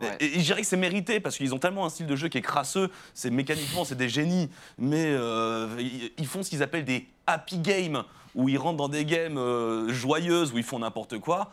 [0.00, 0.16] Ouais.
[0.20, 2.28] et, et je dirais que c'est mérité parce qu'ils ont tellement un style de jeu
[2.28, 2.90] qui est crasseux.
[3.14, 7.58] C'est mécaniquement, c'est des génies, mais euh, ils, ils font ce qu'ils appellent des happy
[7.58, 11.50] games où ils rentrent dans des games euh, joyeuses où ils font n'importe quoi.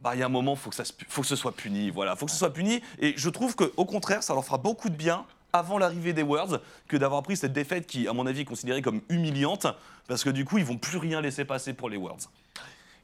[0.00, 1.90] Bah, il y a un moment, faut que ça, faut que ce soit puni.
[1.90, 2.80] Voilà, faut que ce soit puni.
[3.00, 6.22] Et je trouve que, au contraire, ça leur fera beaucoup de bien avant l'arrivée des
[6.22, 9.66] Worlds que d'avoir pris cette défaite qui, à mon avis, est considérée comme humiliante
[10.08, 12.28] parce que du coup, ils vont plus rien laisser passer pour les Worlds.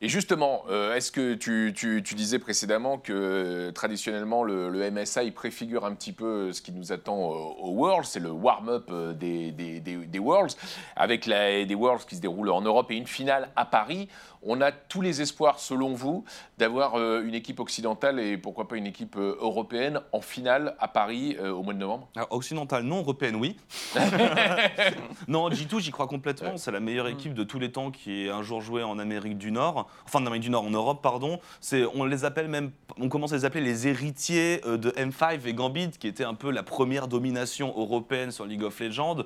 [0.03, 5.87] Et justement, euh, est-ce que tu, disais précédemment que euh, traditionnellement le, le MSI préfigure
[5.87, 10.19] un petit peu ce qui nous attend au, au Worlds, c'est le warm-up euh, des,
[10.19, 10.55] Worlds,
[10.97, 14.09] avec des Worlds qui se déroulent en Europe et une finale à Paris.
[14.49, 16.25] On a tous les espoirs, selon vous,
[16.59, 20.87] d'avoir euh, une équipe occidentale et pourquoi pas une équipe euh, européenne en finale à
[20.89, 22.09] Paris euh, au mois de novembre?
[22.15, 23.57] Alors, occidentale, non, européenne, oui.
[25.29, 26.57] non, G2, j'y crois complètement.
[26.57, 29.39] C'est la meilleure équipe de tous les temps qui ait un jour joué en Amérique
[29.39, 29.89] du Nord.
[30.05, 31.41] Enfin, en Amérique du Nord, en Europe, pardon.
[31.61, 35.55] C'est, on les appelle même, on commence à les appeler les héritiers de M5 et
[35.55, 39.17] Gambit, qui était un peu la première domination européenne sur League of Legends.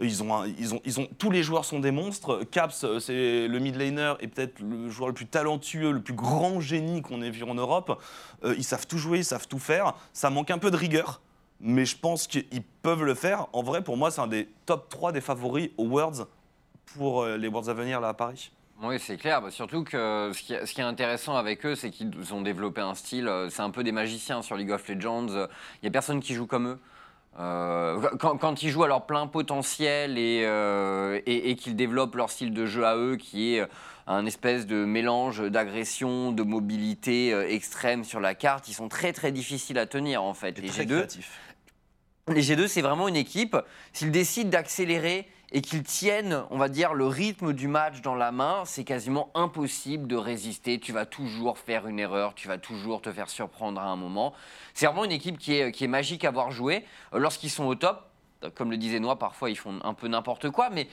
[0.00, 2.44] Ils ont, un- ils ont, ils ont, tous les joueurs sont des monstres.
[2.50, 6.60] Caps, c'est le mid laner et peut-être le joueur le plus talentueux, le plus grand
[6.60, 8.00] génie qu'on ait vu en Europe.
[8.44, 9.94] Euh, ils savent tout jouer, ils savent tout faire.
[10.12, 11.20] Ça manque un peu de rigueur
[11.60, 13.46] mais je pense qu'ils peuvent le faire.
[13.52, 16.26] En vrai, pour moi, c'est un des top 3 des favoris aux Worlds
[16.96, 18.50] pour euh, les Worlds à venir là à Paris.
[18.82, 19.42] Oui, c'est clair.
[19.42, 22.40] Bah, surtout que ce qui, est, ce qui est intéressant avec eux, c'est qu'ils ont
[22.40, 23.28] développé un style.
[23.28, 25.28] euh, C'est un peu des magiciens sur League of Legends.
[25.28, 25.48] Il
[25.82, 26.78] n'y a personne qui joue comme eux.
[27.38, 32.66] Euh, quand, ils jouent à leur plein potentiel euh, et qu'ils développent leur style de
[32.66, 33.66] jeu à eux, qui est
[34.14, 39.12] un espèce de mélange d'agression, de mobilité euh, extrême sur la carte, ils sont très
[39.12, 40.58] très difficiles à tenir en fait.
[40.58, 41.38] Et Les très G2, créatif.
[42.28, 43.56] les G2, c'est vraiment une équipe,
[43.92, 48.30] s'ils décident d'accélérer et qu'ils tiennent, on va dire, le rythme du match dans la
[48.30, 50.78] main, c'est quasiment impossible de résister.
[50.78, 54.32] Tu vas toujours faire une erreur, tu vas toujours te faire surprendre à un moment.
[54.74, 56.84] C'est vraiment une équipe qui est, qui est magique à voir jouer.
[57.14, 58.00] Euh, Lorsqu'ils sont au top,
[58.54, 60.86] comme le disait Noah, parfois ils font un peu n'importe quoi, mais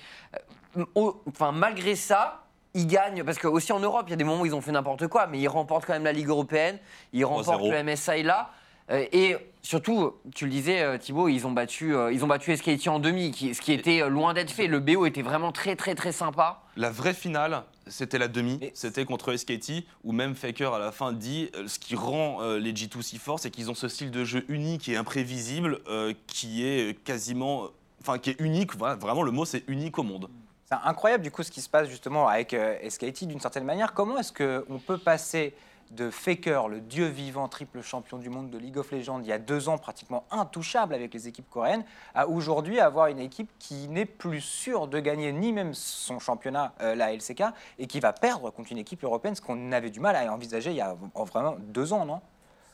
[0.75, 4.17] euh, au- enfin, malgré ça, ils gagnent, parce que aussi en Europe, il y a
[4.17, 6.27] des moments où ils ont fait n'importe quoi, mais ils remportent quand même la Ligue
[6.27, 6.77] européenne,
[7.13, 7.71] ils remportent 3-0.
[7.71, 8.51] le MSI là.
[8.89, 12.55] Euh, et surtout, tu le disais euh, Thibaut, ils ont battu, euh, ils ont battu
[12.55, 14.67] SKT en demi, qui- ce qui était euh, loin d'être fait.
[14.67, 16.61] Le BO était vraiment très très très sympa.
[16.77, 21.11] La vraie finale, c'était la demi, c'était contre SKT, où même Faker à la fin
[21.11, 24.23] dit euh, ce qui rend les G2 si forts, c'est qu'ils ont ce style de
[24.23, 25.79] jeu unique et imprévisible
[26.27, 27.67] qui est quasiment.
[27.99, 30.29] Enfin, qui est unique, voilà, vraiment le mot c'est unique au monde.
[30.69, 33.93] C'est incroyable du coup ce qui se passe justement avec euh, SKT d'une certaine manière.
[33.93, 35.55] Comment est-ce qu'on peut passer
[35.91, 39.31] de Faker, le dieu vivant, triple champion du monde de League of Legends, il y
[39.31, 43.87] a deux ans pratiquement intouchable avec les équipes coréennes, à aujourd'hui avoir une équipe qui
[43.87, 47.43] n'est plus sûre de gagner ni même son championnat, euh, la LCK,
[47.79, 50.71] et qui va perdre contre une équipe européenne, ce qu'on avait du mal à envisager
[50.71, 52.19] il y a vraiment deux ans, non?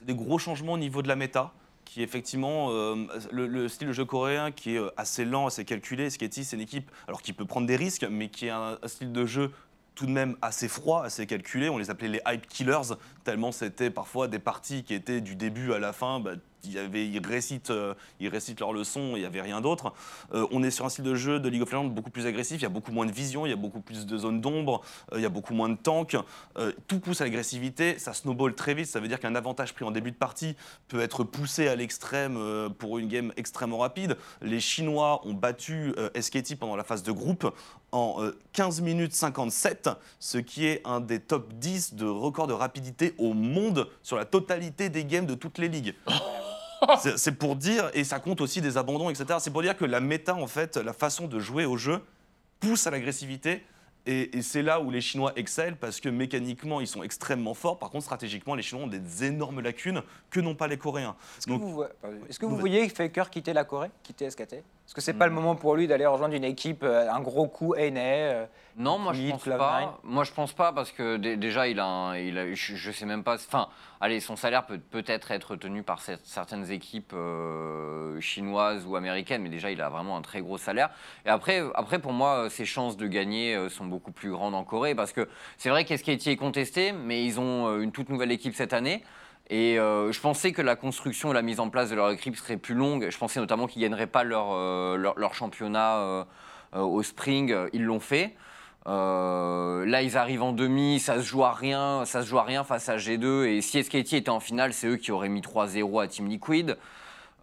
[0.01, 1.51] Des gros changements au niveau de la méta.
[1.85, 2.95] Qui effectivement, euh,
[3.31, 6.09] le, le style de jeu coréen qui est euh, assez lent, assez calculé.
[6.09, 8.87] Sketty, c'est une équipe alors qui peut prendre des risques, mais qui a un, un
[8.87, 9.51] style de jeu
[9.95, 11.69] tout de même assez froid, assez calculé.
[11.69, 15.71] On les appelait les hype killers, tellement c'était parfois des parties qui étaient du début
[15.73, 16.19] à la fin.
[16.19, 16.31] bah,
[16.77, 19.93] avait, ils, récitent, euh, ils récitent leur leçon, il n'y avait rien d'autre.
[20.33, 22.59] Euh, on est sur un style de jeu de League of Legends beaucoup plus agressif,
[22.59, 24.81] il y a beaucoup moins de vision, il y a beaucoup plus de zones d'ombre,
[25.11, 26.15] euh, il y a beaucoup moins de tanks.
[26.87, 29.91] Tout pousse à l'agressivité, ça snowball très vite, ça veut dire qu'un avantage pris en
[29.91, 30.55] début de partie
[30.87, 32.39] peut être poussé à l'extrême
[32.77, 34.17] pour une game extrêmement rapide.
[34.41, 37.53] Les Chinois ont battu SKT pendant la phase de groupe
[37.93, 42.53] en euh, 15 minutes 57, ce qui est un des top 10 de record de
[42.53, 45.95] rapidité au monde sur la totalité des games de toutes les ligues.
[47.17, 49.39] C'est- pour dire, et ça compte aussi des abandons, etc.
[49.39, 52.01] C'est pour dire que la méta, en fait, la façon de jouer au jeu,
[52.59, 53.63] pousse à l'agressivité.
[54.05, 57.79] Et, et c'est là où les Chinois excellent parce que mécaniquement ils sont extrêmement forts.
[57.79, 61.15] Par contre, stratégiquement, les Chinois ont des énormes lacunes que n'ont pas les Coréens.
[61.37, 61.83] Est-ce que, vous.
[62.29, 65.33] Est-ce que vous voyez Faker quitter la Corée, quitter SKT Est-ce que c'est pas le
[65.33, 69.13] moment pour lui d'aller rejoindre une équipe, euh, un gros coup NA euh, Non, moi
[69.13, 69.57] je pense Cloud9.
[69.57, 69.99] pas.
[70.03, 72.91] Moi je pense pas parce que dé- déjà il a, un- il a je, je
[72.91, 73.35] sais même pas.
[73.35, 73.69] Enfin,
[74.01, 79.41] allez, son salaire peut peut-être être tenu par cer- certaines équipes euh, chinoises ou américaines,
[79.41, 80.89] mais déjà il a vraiment un très gros salaire.
[81.25, 84.95] Et après, après pour moi, ses chances de gagner sont beaucoup plus grandes en Corée
[84.95, 88.73] parce que c'est vrai qu'SKT est contesté, mais ils ont une toute nouvelle équipe cette
[88.73, 89.01] année.
[89.49, 92.57] Et euh, je pensais que la construction la mise en place de leur équipe serait
[92.57, 93.09] plus longue.
[93.09, 96.23] Je pensais notamment qu'ils ne gagneraient pas leur, euh, leur, championnat euh,
[96.73, 97.53] au Spring.
[97.73, 98.35] Ils l'ont fait.
[98.85, 102.63] Là, ils arrivent en demi, ça se joue à rien, ça se joue à rien
[102.63, 103.45] face à G2.
[103.45, 106.77] Et si SKT était en finale, c'est eux qui auraient mis 3-0 à Team Liquid.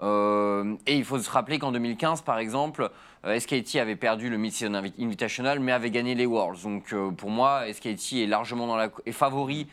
[0.03, 2.91] Et il faut se rappeler qu'en 2015, par exemple,
[3.25, 6.63] SKT avait perdu le Mid-Season Invi- Invitational, mais avait gagné les Worlds.
[6.63, 9.67] Donc pour moi, SKT est largement dans la, est favori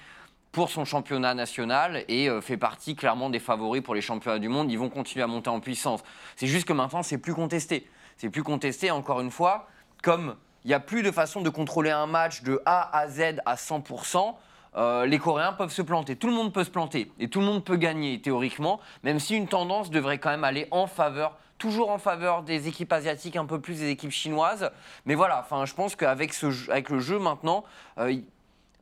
[0.58, 4.50] pour son championnat national et euh, fait partie clairement des favoris pour les championnats du
[4.50, 4.72] monde.
[4.72, 6.04] Ils vont continuer à monter en puissance.
[6.36, 7.88] C'est juste que maintenant, c'est plus contesté.
[8.18, 9.68] C'est plus contesté, encore une fois,
[10.02, 13.36] comme il n'y a plus de façon de contrôler un match de A à Z
[13.46, 14.34] à 100%.
[14.78, 17.46] euh, les Coréens peuvent se planter, tout le monde peut se planter et tout le
[17.46, 21.92] monde peut gagner théoriquement, même si une tendance devrait quand même aller en faveur, toujours
[21.92, 24.72] en faveur des équipes asiatiques, un peu plus des équipes chinoises.
[25.06, 27.64] Mais voilà, enfin, je pense qu'avec ce avec le jeu maintenant,
[28.00, 28.20] euh,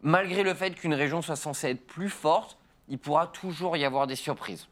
[0.01, 4.07] malgré le fait qu'une région soit censée être plus forte, il pourra toujours y avoir
[4.07, 4.67] des surprises.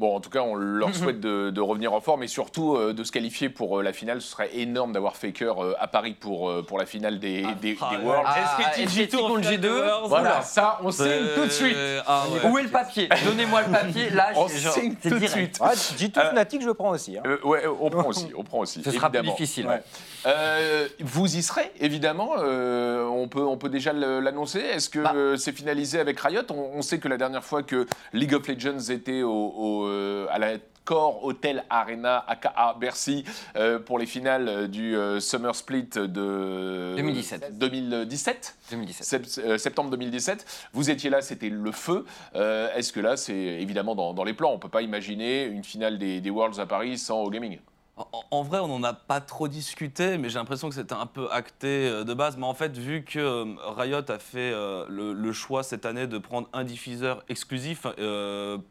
[0.00, 2.92] Bon, en tout cas, on leur souhaite de, de revenir en forme et surtout euh,
[2.92, 4.20] de se qualifier pour euh, la finale.
[4.20, 7.76] Ce serait énorme d'avoir Faker euh, à Paris pour, euh, pour la finale des, des,
[7.80, 8.04] Ah, des ouais.
[8.04, 8.24] Worlds.
[8.26, 11.76] Ah, SKT SKT contre G2, Voilà, ça, on signe tout de suite.
[12.06, 12.50] Ah ouais.
[12.50, 13.08] Où est le papier?
[13.24, 14.10] Donnez-moi le papier.
[14.10, 15.58] Là, On genre, signe tout de suite.
[15.60, 17.16] Ouais, G2 Euh, Fnatic, je le prends aussi.
[17.16, 17.22] hein.
[17.26, 18.82] Euh, ouais, on prend aussi, on prend aussi.
[18.82, 19.66] Ce sera plus difficile.
[19.66, 19.82] Ouais.
[20.26, 22.32] Euh, vous y serez, évidemment.
[22.38, 24.58] euh, on, peut, on peut déjà l'annoncer.
[24.60, 25.12] Est-ce que Bah.
[25.36, 26.42] c'est finalisé avec Riot?
[26.50, 30.26] On, on sait que la dernière fois que League of Legends était au, au, euh,
[30.30, 33.24] à la Core Hotel Arena, aka Bercy,
[33.56, 37.58] euh, pour les finales euh, du euh, Summer Split de 2017.
[37.58, 39.06] 2017 2017.
[39.06, 40.44] Sept- euh, septembre 2017.
[40.74, 42.04] Vous étiez là, c'était le feu.
[42.34, 45.96] Est-ce que là, c'est évidemment dans, dans les plans On peut pas imaginer une finale
[45.98, 47.58] des, des Worlds à Paris sans au gaming.
[47.96, 51.30] En, vrai, on n'en a pas trop discuté, mais j'ai l'impression que c'était un peu
[51.30, 52.36] acté euh, de base.
[52.36, 56.18] Mais en fait, vu que euh, Riot a fait euh, le, choix cette année de
[56.18, 57.86] prendre un diffuseur exclusif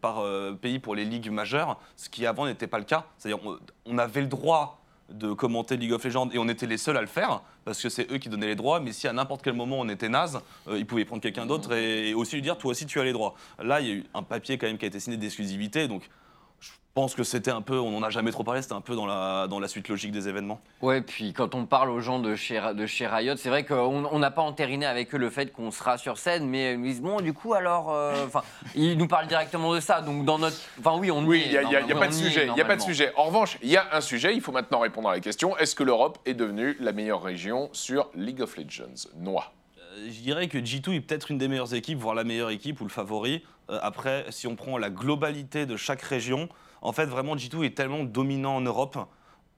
[0.01, 0.23] par
[0.61, 3.41] pays pour les ligues majeures, ce qui avant n'était pas le cas, c'est-à-dire
[3.85, 7.01] on, avait le droit de commenter League of Legends et on était les seuls à
[7.01, 8.79] le faire parce que c'est eux qui donnaient les droits.
[8.79, 10.39] Mais si à n'importe quel moment on était naze,
[10.71, 13.35] ils pouvaient prendre quelqu'un d'autre et, aussi lui dire toi aussi tu as les droits.
[13.61, 16.09] Là, il y a eu un papier quand même qui a été signé d'exclusivité, donc
[16.93, 19.05] pense que c'était un peu, on n'en a jamais trop parlé, c'était un peu dans
[19.07, 20.59] la, dans la suite logique des événements.
[20.81, 24.05] Ouais, puis quand on parle aux gens de chez, de chez Riot, c'est vrai qu'on
[24.05, 26.85] on n'a pas entériné avec eux le fait qu'on sera sur scène, mais ils nous
[26.85, 27.91] disent bon, du coup, alors.
[27.91, 28.43] euh, Enfin,
[28.75, 30.01] ils nous parlent directement de ça.
[30.01, 30.57] Donc, dans notre.
[30.79, 32.13] Enfin, oui, on y Oui, il n'y a, y a- y a normalement, pas de
[32.13, 32.47] sujet.
[32.51, 33.11] Il y a pas de sujet.
[33.15, 34.35] En revanche, il y a un sujet.
[34.35, 37.69] Il faut maintenant répondre à la question est-ce que l'Europe est devenue la meilleure région
[37.71, 39.09] sur League of Legends?
[39.17, 39.51] Noix.
[39.93, 42.81] Euh, Je dirais que G2 est peut-être une des meilleures équipes, voire la meilleure équipe
[42.81, 43.43] ou le favori.
[43.69, 46.49] Euh, après, si on prend la globalité de chaque région,
[46.81, 48.97] en fait, vraiment, G2 est tellement dominant en Europe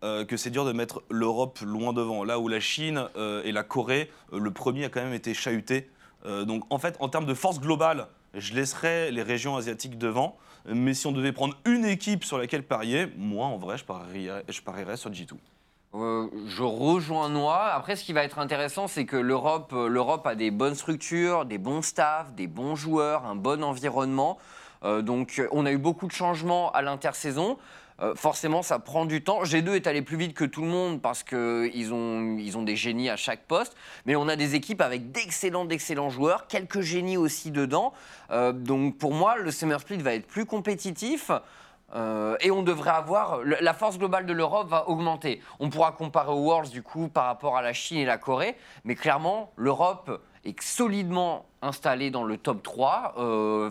[0.04, 2.24] euh, que c'est dur de mettre l'Europe loin devant.
[2.24, 3.08] Là où la Chine
[3.44, 5.90] et la Corée, le premier a quand même été chahuté.
[6.26, 10.38] Donc, en fait, en termes de force globale, je laisserais les régions asiatiques devant.
[10.68, 14.44] Mais si on devait prendre une équipe sur laquelle parier, moi, en vrai, je parierais,
[14.50, 15.34] je parierais sur G2.
[15.96, 17.74] Euh, je rejoins Noah.
[17.74, 21.46] Après, ce qui va être intéressant, c'est que l'Europe, euh, l'Europe a des bonnes structures,
[21.46, 24.38] des bons staffs, des bons joueurs, un bon environnement.
[24.84, 27.58] Euh, donc, on a eu beaucoup de changements à l'intersaison.
[28.16, 29.44] Forcément, ça prend du temps.
[29.44, 32.76] G2 est allé plus vite que tout le monde parce qu'ils ont, ils ont des
[32.76, 33.74] génies à chaque poste.
[34.06, 37.94] Mais on a des équipes avec d'excellents, d'excellents joueurs, quelques génies aussi dedans.
[38.30, 41.32] Donc, pour moi, le Summer Split va être plus compétitif.
[41.94, 45.42] Euh, et on devrait avoir la force globale de l'Europe va augmenter.
[45.60, 48.56] On pourra comparer aux Worlds du coup par rapport à la Chine et la Corée,
[48.84, 53.16] mais clairement l'Europe est solidement installée dans le top 3.
[53.18, 53.70] Euh,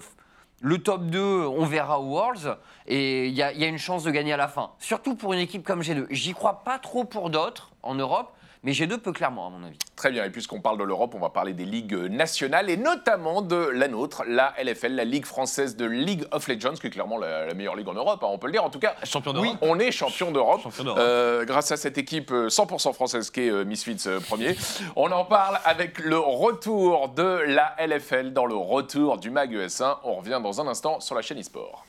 [0.61, 4.11] le top 2, on verra aux Worlds et il y, y a une chance de
[4.11, 4.71] gagner à la fin.
[4.79, 6.07] Surtout pour une équipe comme G2.
[6.11, 8.33] J'y crois pas trop pour d'autres en Europe,
[8.65, 9.79] mais G2 peut clairement à mon avis.
[9.97, 13.43] Très bien, et puisqu'on parle de l'Europe, on va parler des ligues nationales et notamment
[13.43, 17.17] de la nôtre, la LFL, la Ligue française de League of Legends, qui est clairement
[17.19, 18.65] la, la meilleure ligue en Europe, hein, on peut le dire.
[18.65, 19.49] En tout cas, Champion d'Europe.
[19.51, 20.63] oui, on est champion d'Europe.
[20.63, 21.01] Champion d'Europe.
[21.01, 24.57] euh, grâce à cette équipe euh, 100% française qui est euh, Misfits euh, premier.
[24.97, 29.99] On en parle avec le retour de la LFL dans le retour du MAG ES1.
[30.05, 31.85] On revient dans un instant sur la chaîne eSport.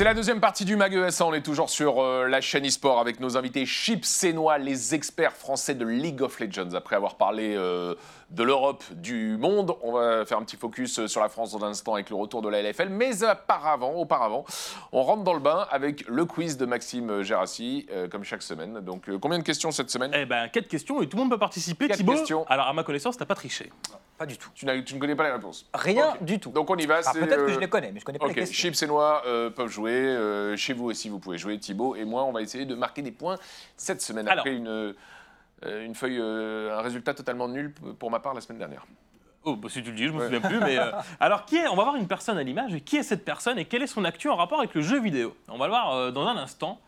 [0.00, 1.24] C'est la deuxième partie du MAG ES1.
[1.24, 5.34] On est toujours sur euh, la chaîne eSport avec nos invités Chip Sénois, les experts
[5.34, 6.72] français de League of Legends.
[6.72, 7.94] Après avoir parlé euh,
[8.30, 11.62] de l'Europe, du monde, on va faire un petit focus euh, sur la France dans
[11.66, 12.88] un instant avec le retour de la LFL.
[12.88, 14.46] Mais auparavant, auparavant,
[14.92, 18.80] on rentre dans le bain avec le quiz de Maxime Gérassi, euh, comme chaque semaine.
[18.80, 20.12] Donc, combien de questions cette semaine?
[20.14, 21.88] Eh ben, quatre questions et tout le monde peut participer.
[21.88, 22.46] Quatre Thibaut, questions.
[22.48, 23.70] alors à ma connaissance, t'as pas triché.
[24.20, 24.50] Pas du tout.
[24.54, 26.50] tu, ne connais pas les réponses Rien du tout.
[26.50, 27.00] Donc on y va.
[27.06, 28.68] Ah, Peut-être que euh, je les connais, mais je connais pas Ok, les questions.
[28.68, 29.92] Chips et Noix euh, peuvent jouer.
[29.92, 31.58] euh, chez vous aussi, vous pouvez jouer.
[31.58, 33.36] Thibaut et moi, on va essayer de marquer des points
[33.78, 34.40] cette semaine Alors.
[34.42, 34.92] après une, euh,
[35.64, 38.84] une feuille, euh, un résultat totalement nul pour ma part la semaine dernière.
[39.44, 40.24] Oh, bah, si tu le dis, je me Ouais.
[40.26, 40.60] souviens plus.
[40.60, 42.76] Mais euh, alors, qui est On va voir une personne à l'image.
[42.84, 45.34] Qui est cette personne et quelle est son actu en rapport avec le jeu vidéo?
[45.48, 46.78] On va le voir euh, dans un instant.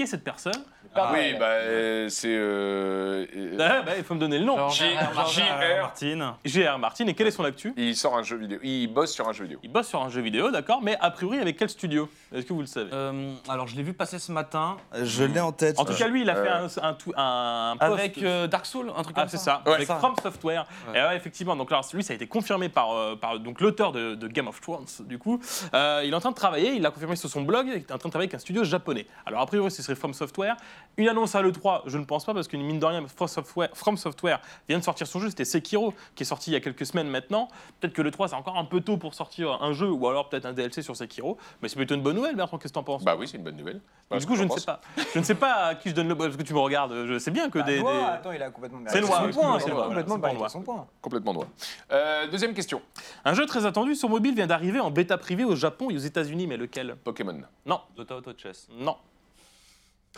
[0.00, 0.54] Qui est cette personne
[0.94, 1.36] Ah, oui, ouais.
[1.38, 2.34] bah, euh, c'est.
[2.34, 4.56] euh, euh, Ah, bah, Il faut me donner le nom.
[4.56, 5.54] Genre, J- Gérard J- Martin.
[5.76, 5.80] R.
[5.82, 6.32] Martine.
[6.46, 7.06] GR Martin.
[7.08, 7.74] Et quel est son actu?
[7.76, 8.58] Il sort un jeu vidéo.
[8.62, 9.58] Il bosse sur un jeu vidéo.
[9.62, 12.08] Il bosse sur un jeu vidéo, d'accord, mais a priori avec quel studio?
[12.34, 12.88] Est-ce que vous le savez?
[12.94, 14.78] Euh, alors, je l'ai vu passer ce matin.
[15.02, 15.78] Je l'ai en tête.
[15.78, 17.92] En tout cas, lui, il a Euh, fait un, un, tout- un post.
[17.92, 19.60] Avec euh, Dark Souls, un truc Ah, comme c'est ça.
[19.62, 19.74] ça, Ouais.
[19.76, 19.96] avec Ça.
[19.96, 20.64] From Software.
[20.90, 20.98] Ouais.
[20.98, 23.92] Et ouais, effectivement, donc là, lui, ça a été confirmé par, euh, par donc l'auteur
[23.92, 25.38] de, de Game of Thrones, du coup.
[25.74, 27.92] Euh, il est en train de travailler, il l'a confirmé sur son blog, il est
[27.92, 29.06] en train de travailler avec un studio japonais.
[29.26, 30.56] Alors, a priori, ce serait From Software.
[30.96, 33.70] Une annonce à l'E3, je ne pense pas, parce qu'une mine de rien, From Software,
[33.74, 36.60] From Software vient de sortir son jeu, c'était Sekiro, qui est sorti il y a
[36.60, 37.48] quelques semaines maintenant.
[37.80, 40.46] Peut-être que l'E3, c'est encore un peu tôt pour sortir un jeu, ou alors peut-être
[40.46, 41.36] un DLC sur Sekiro.
[41.62, 43.04] Mais c'est plutôt une bonne nouvelle, Bertrand, qu'est-ce que t'en penses?
[43.04, 43.80] Bah oui, c'est une bonne nouvelle.
[44.08, 44.80] Voilà Du coup, je ne sais pas.
[45.14, 46.16] Je ne sais pas à qui je donne le.
[46.16, 47.06] Parce que tu me regardes.
[47.06, 47.80] Je sais bien que Bah, des.
[47.80, 49.58] Noah, des- Attends, il a complètement C'est point.
[49.60, 50.86] c'est complètement son point.
[51.00, 51.46] Complètement droit.
[51.92, 52.82] Euh, deuxième question.
[53.24, 55.98] Un jeu très attendu sur mobile vient d'arriver en bêta privée au Japon et aux
[55.98, 56.96] États-Unis, mais lequel?
[57.04, 57.40] Pokémon.
[57.66, 58.68] Non, Dota Auto Chess.
[58.72, 58.96] non.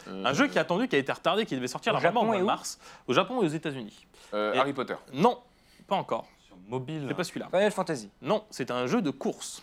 [0.08, 2.20] Euh, Un jeu qui est attendu, qui a été retardé, qui devait sortir Au normalement
[2.20, 4.06] au Japon mois de mars, au Japon et aux États-Unis.
[4.34, 4.94] euh, Et- Harry Potter.
[5.12, 5.38] Non,
[5.86, 6.26] pas encore.
[6.46, 7.04] Sur mobile.
[7.08, 7.48] C'est pas celui-là.
[7.50, 8.10] Final Fantasy.
[8.22, 9.62] Non, c'est un jeu de course.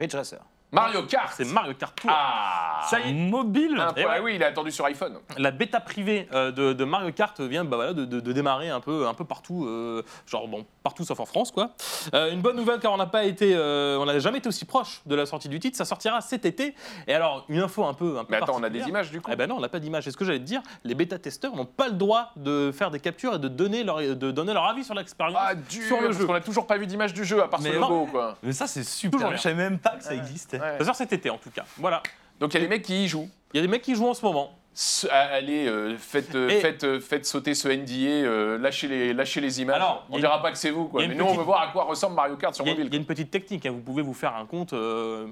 [0.00, 0.40] Ridge Racer.
[0.72, 1.32] Mario Kart.
[1.36, 2.10] C'est Mario Kart Tour.
[2.12, 4.12] Ah Ça y est, Mobile Un Et point.
[4.12, 4.16] ouais.
[4.18, 5.18] Ah oui, il est attendu sur iPhone.
[5.36, 8.70] la bêta privée euh, de, de Mario Kart vient bah, voilà, de, de- de démarrer
[8.70, 11.70] un peu, un peu partout, euh, genre bon, partout sauf en France quoi.
[12.14, 14.64] Euh, une bonne nouvelle car on n'a pas été, euh, on n'a jamais été aussi
[14.64, 15.76] proche de la sortie du titre.
[15.76, 16.74] Ça sortira cet été.
[17.06, 19.20] Et alors une info un peu, un peu Mais attends, on a des images du
[19.20, 20.04] coup Eh ben non, on n'a pas d'image.
[20.04, 20.62] C'est ce que j'allais te dire.
[20.84, 24.30] Les bêta-testeurs n'ont pas le droit de faire des captures et de donner leur, de
[24.30, 25.36] donner leur avis sur l'expérience.
[25.40, 26.26] Ah, sur le parce jeu.
[26.26, 27.88] qu'on a toujours pas vu d'image du jeu à part Mais ce non.
[27.88, 28.36] logo quoi.
[28.42, 29.32] Mais ça, c'est super.
[29.32, 30.59] Je savais même pas que ça existait.
[30.78, 31.64] Ça sort cet été en tout cas.
[31.78, 32.02] Voilà.
[32.38, 33.28] Donc il y a des mecs qui y jouent.
[33.52, 34.52] Il y a des mecs qui jouent en ce moment.
[34.74, 38.86] S- ah, Allez, euh, faites, euh, Et- faites, euh, faites sauter ce NDA, euh, lâchez,
[38.86, 39.76] les, lâchez les images.
[39.76, 41.00] Alors, on a dira pas que c'est vous, quoi.
[41.00, 42.54] il y a Mais une nous, on petite- veut voir à quoi ressemble Mario Kart
[42.54, 42.86] sur Il y, a, mobile.
[42.88, 43.66] il y a une petite technique.
[43.66, 43.72] hein.
[43.72, 45.26] Vous pouvez vous faire un compte euh,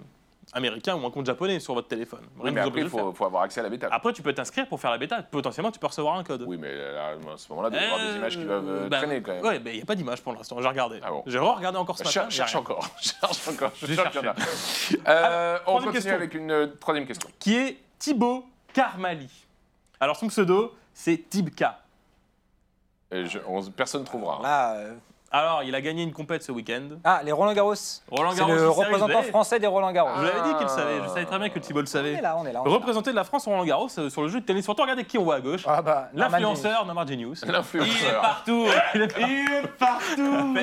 [0.53, 2.23] américain ou un compte japonais sur votre téléphone.
[2.39, 3.89] Oui, mais après, il faut, faut avoir accès à la bêta.
[3.91, 5.23] Après, tu peux t'inscrire pour faire la bêta.
[5.23, 6.45] Potentiellement, tu peux recevoir un code.
[6.47, 8.89] Oui, mais là, à ce moment-là, il doit y avoir des images qui doivent euh,
[8.89, 9.45] bah, traîner quand même.
[9.45, 10.61] Ouais, mais il n'y a pas d'image pour l'instant.
[10.61, 11.01] J'ai regardé.
[11.03, 11.23] Ah bon.
[11.27, 12.31] J'ai regardé encore ce Bah, matin.
[12.31, 12.89] cherche encore.
[13.01, 13.73] cherche encore.
[13.83, 14.05] Je y en.
[15.09, 16.15] Euh, on troisième continue question.
[16.15, 17.29] avec une euh, troisième question.
[17.39, 19.29] Qui est Thibaut Karmali?
[20.01, 21.81] Alors, son pseudo, c'est Tibka.
[23.11, 24.41] Et je- on- personne ne trouvera.
[24.43, 24.95] Là, euh,
[25.31, 26.89] Alors, il a gagné une compète ce week-end.
[27.05, 27.75] Ah, les Roland Garros.
[28.11, 30.09] Roland C'est Garros, le représentant français des Roland Garros.
[30.19, 31.03] Je l'avais dit qu'il le savait.
[31.03, 32.13] Je savais très bien que Thibaut le On savait.
[32.15, 32.63] est là, on est là.
[32.63, 32.75] on est là.
[32.75, 34.65] Représenté de la France Roland Garros euh, sur le jeu de tennis.
[34.65, 35.65] Surtout, regardez qui on voit à gauche.
[35.67, 37.43] Ah bah, Norman L'influenceur Namar Genius.
[37.45, 38.21] Il est L'influenceur.
[38.23, 38.67] partout.
[38.95, 40.57] Il est partout.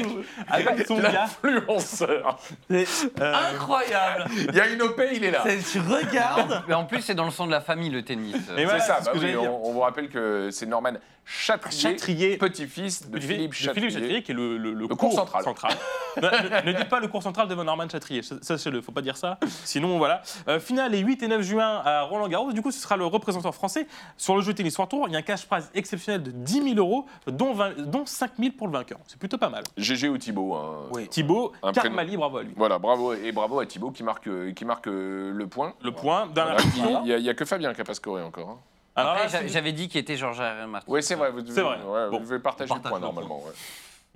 [0.49, 1.11] Avec, son gars.
[1.11, 2.39] L'influenceur.
[2.67, 5.43] C'est, euh, Incroyable Il y a une OP, il est là.
[5.45, 8.35] C'est- Tu regardes Mais en plus, c'est dans le sang de la famille le tennis.
[8.57, 10.93] Et voilà, c'est ça, bah on, on vous rappelle que c'est Norman
[11.25, 12.37] Chatrier, Chatrier.
[12.37, 13.89] petit-fils de Philippe de Chatrier.
[13.89, 15.43] Chatrier, qui est le, le, Le cours central.
[16.17, 19.01] ne, ne- ne dites pas le cours central devant Norman Chatrier, ça- sachez-le, faut pas
[19.01, 19.39] dire ça.
[19.63, 20.21] Sinon, voilà.
[20.47, 22.51] Euh, finale les 8 et 9 juin à Roland Garros.
[22.53, 23.87] Du coup, ce sera le représentant français.
[24.17, 26.61] Sur le jeu tennis War Tour, il y a un cash prize exceptionnel de 10
[26.75, 28.99] 000 euros, dont, 20 dont 5 000 pour le vainqueur.
[29.07, 29.63] C'est plutôt pas mal.
[29.77, 30.53] GG ou Thibaut.
[30.55, 30.89] hein.
[31.09, 32.53] Thibaut, Un Karmali, bravo à lui.
[32.55, 35.73] Voilà, bravo et bravo à Thibaut qui marque, euh, qui marque euh, le point.
[35.83, 36.29] Le point.
[36.33, 36.57] Voilà.
[37.05, 38.49] Il n'y a, que Fabien qui n'a pas scoré encore.
[38.49, 38.57] hein.
[38.95, 40.67] Alors là, c'est- J'avais dit qu'il était Georges R.
[40.67, 40.85] Martin.
[40.89, 41.31] Oui, c'est vrai.
[41.31, 41.77] Vous devez, C'est vrai.
[41.77, 42.19] ouais, Bon.
[42.19, 43.39] vous devez partager le partage point le normalement.
[43.39, 43.51] ouais.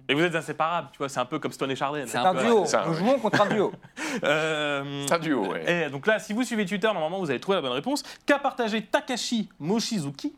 [0.08, 2.04] Et vous êtes inséparables, tu vois, c'est un peu comme Stone et Chardin.
[2.08, 2.66] C'est un duo.
[2.66, 3.72] c'est un- Nous jouons contre un duo.
[4.24, 5.86] Euh, C'est un duo, ouais.
[5.86, 8.02] Et donc là, si vous suivez Twitter, normalement, vous allez trouver la bonne réponse.
[8.26, 10.34] Qu'a partagé Takashi Mochizuki,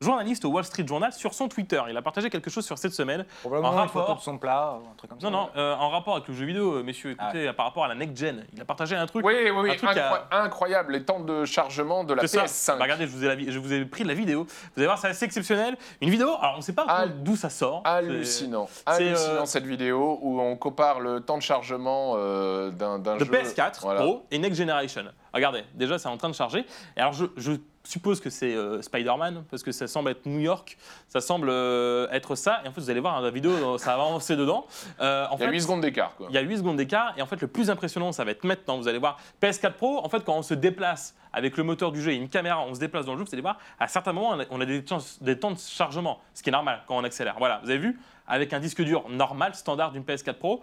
[0.00, 2.92] journaliste au Wall Street Journal, sur son Twitter Il a partagé quelque chose sur cette
[2.92, 3.24] semaine.
[3.40, 5.30] Probablement En une photo rapport- de son plat, ou un truc comme ça.
[5.30, 7.88] Non, non, euh, en rapport avec le jeu vidéo, euh, messieurs, écoutez, par rapport à
[7.88, 8.44] la next gen.
[8.52, 9.24] Il a partagé un truc.
[9.24, 12.42] Oui, oui, oui, un truc à- incroyable, les temps de chargement de la C'est ça.
[12.44, 12.78] PS5.
[12.78, 14.44] Bah, regardez, je vous, ai la vi- je vous ai pris la vidéo.
[14.44, 15.76] Vous allez voir, c'est assez exceptionnel.
[16.00, 17.80] Une vidéo, alors on ne sait pas Al- d'où ça sort.
[17.84, 22.98] Hallucinant, c'est, hallucinant euh, cette vidéo où on compare le temps de chargement euh, d'un
[22.98, 23.30] d'un de jeu.
[23.30, 24.00] PS4 Voilà.
[24.00, 25.04] Pro et Next Generation.
[25.34, 26.64] Regardez, déjà c'est en train de charger.
[26.96, 30.38] Et alors je, je suppose que c'est euh, Spider-Man parce que ça semble être New
[30.38, 30.78] York,
[31.08, 32.60] ça semble euh, être ça.
[32.64, 34.66] Et en fait vous allez voir hein, la vidéo, euh, ça va avancer dedans.
[35.00, 36.14] Euh, en Il y a fait, 8 secondes d'écart.
[36.16, 36.28] quoi.
[36.30, 38.44] Il y a 8 secondes d'écart et en fait le plus impressionnant ça va être
[38.44, 41.90] maintenant, vous allez voir PS4 Pro, en fait quand on se déplace avec le moteur
[41.90, 43.88] du jeu et une caméra, on se déplace dans le jeu, vous allez voir, à
[43.88, 47.34] certains moments on a, des temps de chargement, ce qui est normal quand on accélère.
[47.38, 50.62] Voilà, vous avez vu, avec un disque dur normal, standard d'une PS4 Pro,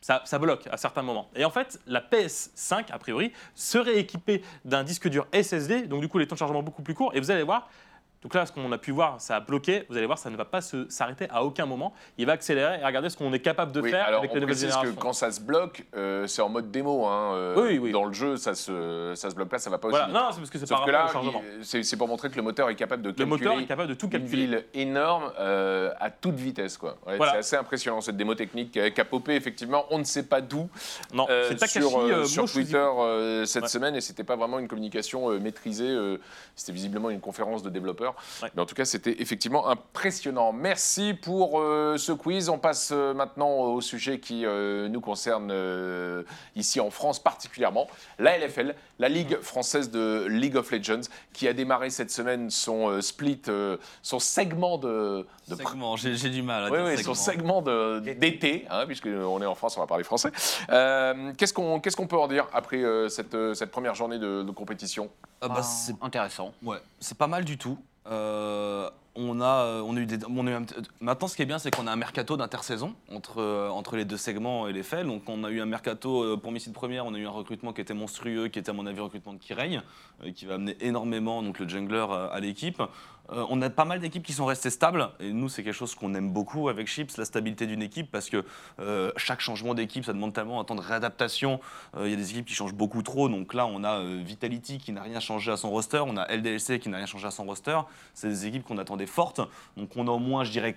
[0.00, 1.28] ça, ça bloque à certains moments.
[1.34, 6.08] Et en fait, la PS5, a priori, serait équipée d'un disque dur SSD, donc du
[6.08, 7.68] coup les temps de chargement beaucoup plus courts, et vous allez voir,
[8.22, 9.84] donc là, ce qu'on a pu voir, ça a bloqué.
[9.88, 11.92] Vous allez voir, ça ne va pas s'arrêter à aucun moment.
[12.18, 14.34] Il va accélérer et regardez ce qu'on est capable de Oui, faire alors avec on
[14.34, 14.92] les nouvelles générations.
[14.94, 17.06] que quand ça se bloque, euh, c'est en mode démo.
[17.06, 17.92] hein, euh, Oui, oui.
[17.92, 20.06] Dans le jeu, ça se, ça se bloque pas, ça va pas Voilà.
[20.06, 20.26] aussi Non, vite.
[20.28, 21.06] non, c'est parce que c'est par là,
[21.62, 23.94] c'est pour montrer que le moteur est capable de Le calculer moteur est capable de
[23.94, 24.46] tout une calculer.
[24.46, 26.76] ville énorme euh, à toute vitesse.
[26.76, 26.96] quoi.
[27.06, 27.32] Ouais, Voilà.
[27.34, 29.84] C'est assez impressionnant cette démo technique qui a popé effectivement.
[29.90, 30.68] On ne sait pas d'où
[31.14, 32.44] Non, c'est Takashi sur, sur.
[32.50, 32.86] Twitter
[33.44, 33.68] cette Ouais.
[33.68, 35.96] semaine et c'était pas vraiment une communication maîtrisée.
[36.56, 38.07] c'était visiblement une conférence de développeurs.
[38.42, 38.50] Ouais.
[38.54, 40.52] Mais en tout cas, c'était effectivement impressionnant.
[40.52, 42.48] Merci pour euh, ce quiz.
[42.48, 45.52] On passe euh, maintenant au sujet qui euh, nous concerne
[46.56, 47.88] ici en France particulièrement,
[48.18, 51.02] la LFL, la Ligue française de League of Legends,
[51.32, 53.42] qui a démarré cette semaine son split,
[54.02, 57.14] son segment de, Segment, j'ai j'ai du mal à oui, dire oui, segment.
[57.14, 57.62] son segment
[58.00, 60.30] d'été, hein, puisqu'on est en France, on va parler français.
[60.68, 65.10] Qu'est-ce qu'on peut en dire après cette, cette première journée de, de compétition?
[65.40, 66.52] Ah bah, Ah, c'est intéressant.
[66.62, 67.78] Ouais, c'est pas mal du tout.
[68.06, 70.18] Euh, on, a, euh, on a eu des.
[70.24, 72.36] on a eu un petit- maintenant, ce qui est bien, c'est qu'on a un mercato
[72.36, 75.06] d'intersaison entre, euh, entre les deux segments et les faits.
[75.06, 77.80] Donc, on a eu un mercato pour Missile Première, on a eu un recrutement qui
[77.80, 79.82] était monstrueux, qui était, à mon avis, recrutement de Kirein,
[80.24, 82.82] euh, qui va amener énormément donc, le jungler à l'équipe.
[83.30, 85.94] Euh, on a pas mal d'équipes qui sont restées stables, et nous, c'est quelque chose
[85.94, 88.44] qu'on aime beaucoup avec Chips, la stabilité d'une équipe, parce que
[88.80, 91.60] euh, chaque changement d'équipe, ça demande tellement un temps de réadaptation.
[91.96, 94.78] Euh, Il y a des équipes qui changent beaucoup trop, donc là, on a Vitality
[94.78, 97.30] qui n'a rien changé à son roster, on a LDLC qui n'a rien changé à
[97.30, 97.78] son roster.
[98.14, 99.40] C'est des équipes qu'on attendait fortes,
[99.76, 100.76] donc on a au moins, je dirais,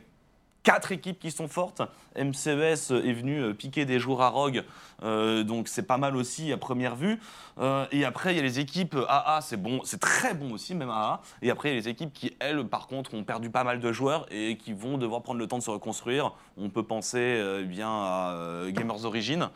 [0.64, 1.82] quatre équipes qui sont fortes.
[2.16, 4.64] MCES est venu euh, piquer des jours à Rogue,
[5.04, 7.20] euh, donc c'est pas mal aussi à première vue.
[7.60, 10.76] Euh, et après, il y a les équipes AA, c'est bon, c'est très bon aussi,
[10.76, 11.22] même AA.
[11.42, 13.80] Et après, il y a les équipes qui, elles, par contre, ont perdu pas mal
[13.80, 16.34] de joueurs et qui vont devoir prendre le temps de se reconstruire.
[16.58, 19.50] On peut penser bien à Gamers Origin.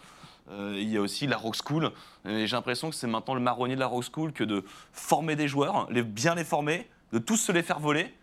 [0.52, 1.92] Il y a aussi la Rock School.
[2.26, 5.48] J'ai l'impression que c'est maintenant le marronnier de la Rock School que de former des
[5.48, 8.14] joueurs, les, bien les former, de tous se les faire voler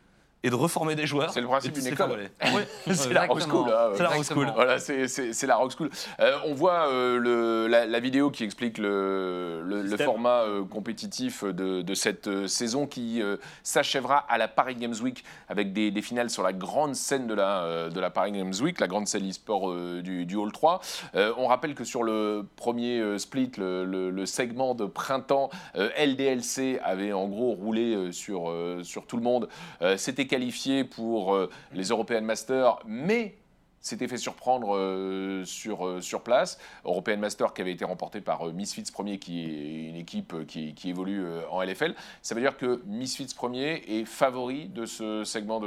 [0.45, 1.33] et de reformer des joueurs.
[1.33, 2.31] C'est le principe d'une école.
[2.93, 3.69] C'est la rock school.
[3.71, 4.53] hein, C'est la rock school.
[4.55, 5.91] Voilà, c'est- la rock school.
[6.21, 10.07] Euh, on voit euh, le- la, la vidéo qui explique le, le- le Système.
[10.07, 14.95] format euh, compétitif de, de cette euh, saison qui euh, s'achèvera à la Paris Games
[15.03, 18.33] Week avec des, des finales sur la grande scène de la, euh, de la Paris
[18.33, 20.81] Games Week, la grande scène e-sport euh, du, du Hall 3.
[21.15, 25.51] Euh, on rappelle que sur le premier euh, split, le, le- le segment de printemps,
[25.77, 29.49] euh, LDLC avait en gros roulé euh, sur, euh, sur tout le monde,
[29.83, 33.37] euh, s'était qualifié pour euh, les European Masters, mais
[33.83, 36.59] s'était fait surprendre euh, sur, euh, sur place.
[36.85, 40.73] European Master qui avait été remporté par euh, Misfits Premier, qui est une équipe qui,
[40.75, 41.95] qui évolue en LFL.
[42.23, 45.61] Ça veut dire que Misfits Premier est favori de ce segment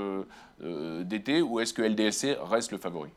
[1.01, 3.09] d'été, ou est-ce que LDLC reste le favori?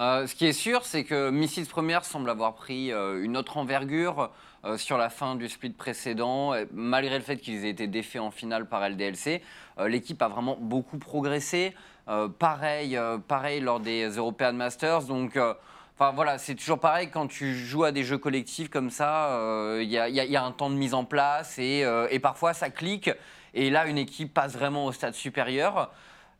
[0.00, 4.30] Euh, ce qui est sûr, c'est que Missiles Première semble avoir pris une autre envergure
[4.66, 6.54] euh, sur la fin du split précédent.
[6.54, 9.42] Et malgré le fait qu'ils aient été défaits en finale par LDLC,
[9.78, 11.74] euh, l'équipe a vraiment beaucoup progressé.
[12.08, 15.04] Euh, pareil, euh, pareil lors des European Masters.
[15.04, 15.54] Donc, euh,
[15.98, 19.80] Enfin voilà, c'est toujours pareil quand tu joues à des jeux collectifs comme ça, euh,
[19.82, 23.10] il y, a, un temps de mise en place et, euh, parfois ça clique
[23.54, 25.90] et là une équipe passe vraiment au stade supérieur.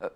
[0.03, 0.11] Euh,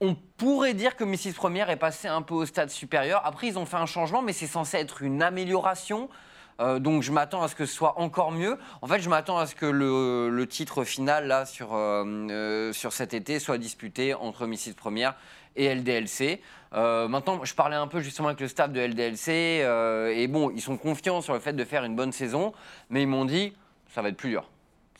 [0.00, 3.20] on pourrait dire que Mrs Première est passé un peu au stade supérieur.
[3.26, 6.08] Après ils ont fait un changement mais c'est censé être une amélioration.
[6.60, 8.58] Euh, donc je m'attends à ce que ce soit encore mieux.
[8.82, 12.92] En fait, je m'attends à ce que le, titre final là sur, euh, euh, sur
[12.92, 15.14] cet été soit disputé entre Mrs Première
[15.56, 16.40] et LDLC.
[16.72, 19.30] Maintenant, je parlais un peu justement avec le staff de LDLC
[20.14, 22.52] et bon, ils sont confiants sur le fait de faire une bonne saison,
[22.90, 23.54] mais ils m'ont dit
[23.94, 24.46] ça va être plus dur.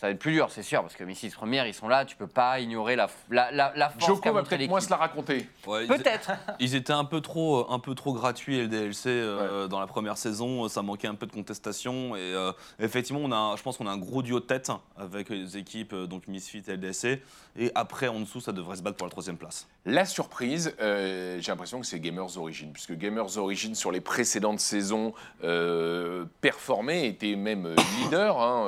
[0.00, 2.16] Ça va être plus dur, c'est sûr, parce que Messi première, ils sont là, tu
[2.16, 5.48] peux pas ignorer la, la, la, la force Joko va peut-être moins se la raconter.
[5.66, 6.32] Ouais, Peut-être.
[6.60, 10.18] Ils étaient un peu trop, un peu trop gratuits le DLC euh, dans la première
[10.18, 10.68] saison.
[10.68, 13.90] Ça manquait un peu de contestation et euh, effectivement, on a, je pense qu'on a
[13.90, 17.22] un gros duo de tête avec les équipes euh, donc Misfit et LDSC.
[17.58, 19.66] Et après, en dessous, ça devrait se battre pour la troisième place.
[19.86, 24.60] La surprise, euh, j'ai l'impression que c'est Gamers Origin, puisque Gamers Origin sur les précédentes
[24.60, 28.66] saisons euh, performait, était même leader, hein,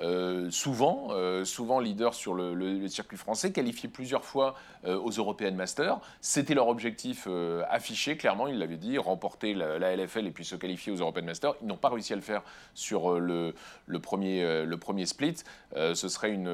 [0.00, 5.52] euh, souvent, euh, souvent leader sur le, circuit français, qualifié plusieurs fois euh, aux European
[5.52, 5.98] Masters.
[6.20, 7.28] C'était leur objectif
[7.68, 11.54] affiché, clairement, ils l'avaient dit, remporter la, LFL et puis se qualifier aux European Masters.
[11.62, 12.42] Ils n'ont pas réussi à le faire
[12.74, 13.54] sur le,
[14.00, 15.36] premier, split.
[15.74, 16.50] Ce serait une,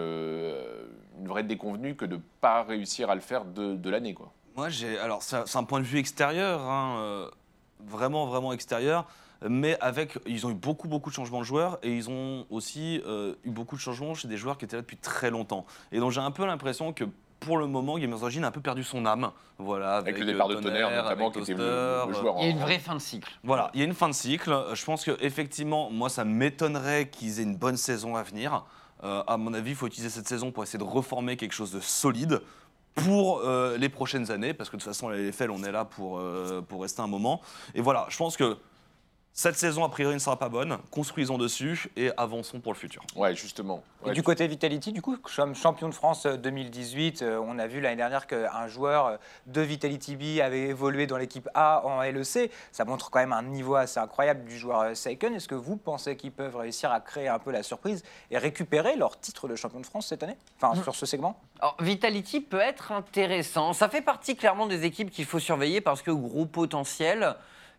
[1.24, 4.14] vraie déconvenue que de ne pas réussir à le faire de, l'année.
[4.57, 4.99] Moi, j'ai.
[4.99, 7.28] Alors, c'est un point de vue extérieur, hein,
[7.80, 9.07] vraiment, vraiment extérieur.
[9.49, 13.03] Mais avec, ils ont eu beaucoup, beaucoup de changements de joueurs et ils ont aussi
[13.07, 15.66] euh, eu beaucoup de changements chez des joueurs qui étaient là depuis très longtemps.
[15.92, 17.05] Et donc, j'ai un peu l'impression que
[17.40, 19.30] pour le moment, Gamers Origin a un peu perdu son âme.
[19.59, 22.12] Voilà, Avec, le euh, départ de Tonnerre, notamment, avec qui était le, Toaster, le euh,
[22.14, 23.30] joueur Il y a une vraie fin de cycle.
[23.42, 24.64] Voilà, il y a une fin de cycle.
[24.72, 28.64] Je pense que effectivement, moi, ça m'étonnerait qu'ils aient une bonne saison à venir.
[29.05, 31.72] Euh, à mon avis, il faut utiliser cette saison pour essayer de reformer quelque chose
[31.72, 32.40] de solide
[32.95, 35.84] pour euh, les prochaines années, parce que de toute façon, la LFL, on est là
[35.84, 37.40] pour, euh, pour rester un moment.
[37.74, 38.57] Et voilà, je pense que
[39.37, 40.78] cette saison, a priori, ne sera pas bonne.
[40.93, 43.03] Construisons dessus et avançons pour le futur.
[43.16, 43.82] Ouais, justement.
[44.07, 47.66] Et du côté Vitality, du coup, comme champion de France euh, 2018, euh, on a
[47.66, 49.16] vu l'année dernière qu'un joueur euh,
[49.47, 52.53] de Vitality B avait évolué dans l'équipe A en LEC.
[52.70, 55.35] Ça montre quand même un niveau assez incroyable du joueur euh, Seiken.
[55.35, 58.95] Est-ce que vous pensez qu'ils peuvent réussir à créer un peu la surprise et récupérer
[58.95, 60.37] leur titre de champion de France cette année?
[60.61, 61.41] Enfin, sur ce segment?
[61.59, 63.72] Alors, Vitality peut être intéressant.
[63.72, 67.35] Ça fait partie clairement des équipes qu'il faut surveiller parce que gros potentiel.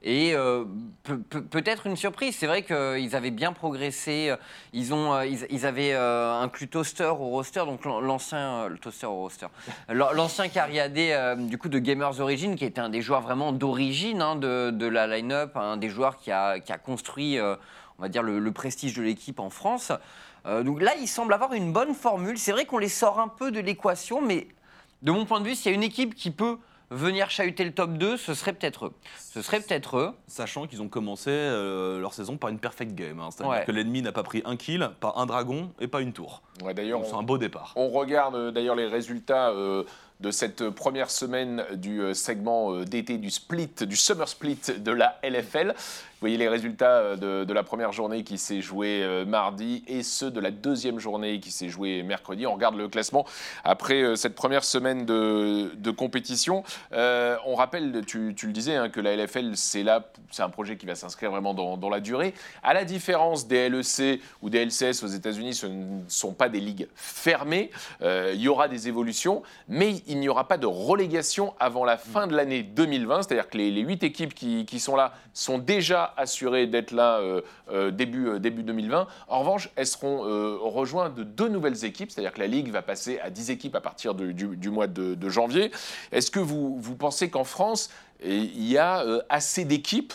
[0.07, 0.65] Et euh,
[1.01, 2.35] peut- peut- peut-être une surprise.
[2.37, 4.31] C'est vrai qu'ils avaient bien progressé.
[4.71, 8.37] Ils, ont, euh, ils, avaient euh, inclus Toaster au roster, donc l'an- l'ancien
[8.69, 9.47] euh, Toaster au roster,
[9.89, 13.51] L'an- l'ancien Cariadé euh, du coup de Gamers Origin, qui était un des joueurs vraiment
[13.51, 17.55] d'origine hein, de, la line-up, un des joueurs qui a, construit, euh,
[17.97, 19.91] on va dire, le, le prestige de l'équipe en France.
[20.45, 22.37] Euh, donc là, il semble avoir une bonne formule.
[22.37, 24.47] C'est vrai qu'on les sort un peu de l'équation, mais
[25.01, 26.59] de mon point de vue, s'il y a une équipe qui peut
[26.91, 28.93] venir chahuter le top 2, ce serait peut-être eux.
[29.17, 30.11] Ce serait peut-être eux.
[30.27, 33.19] Sachant qu'ils ont commencé euh, leur saison par une perfect game.
[33.19, 33.29] hein.
[33.31, 33.63] C'est-à-dire Ouais.
[33.65, 36.41] que l'ennemi n'a pas pris un kill, pas un dragon et pas une tour.
[36.63, 37.73] Ouais, D'ailleurs, Donc, c'est on- un beau départ.
[37.75, 39.83] On regarde euh, d'ailleurs les résultats euh,
[40.21, 45.73] de cette première semaine du segment d'été du split, du summer split de la LFL.
[46.25, 50.31] Voyez les résultats euh, de, la première journée qui s'est jouée euh, mardi et ceux
[50.31, 52.47] de la deuxième journée qui s'est jouée mercredi.
[52.47, 53.27] On regarde le classement
[53.63, 56.63] après euh, cette première semaine de, compétition.
[56.91, 60.87] On rappelle, tu, le disais, hein, que la LFL, c'est là, c'est un projet qui
[60.87, 62.33] va s'inscrire vraiment dans, la durée.
[62.63, 66.59] À la différence des LEC ou des LCS aux États-Unis, ce ne sont pas des
[66.59, 67.69] ligues fermées.
[68.01, 72.25] Il y aura des évolutions, mais il n'y aura pas de relégation avant la fin
[72.25, 73.21] de l'année 2020.
[73.21, 77.41] C'est-à-dire que les, 8 équipes qui, qui sont là sont déjà assurées d'être là euh,
[77.71, 79.07] euh, début, euh, début 2020.
[79.27, 80.05] En revanche, elles seront
[80.69, 82.11] rejointes de deux nouvelles équipes.
[82.11, 85.71] C'est-à-dire que la ligue va passer à 10 équipes à partir du, mois de, janvier.
[86.11, 87.89] Est-ce que vous, vous pensez qu'en France,
[88.21, 90.13] et il y a assez d'équipes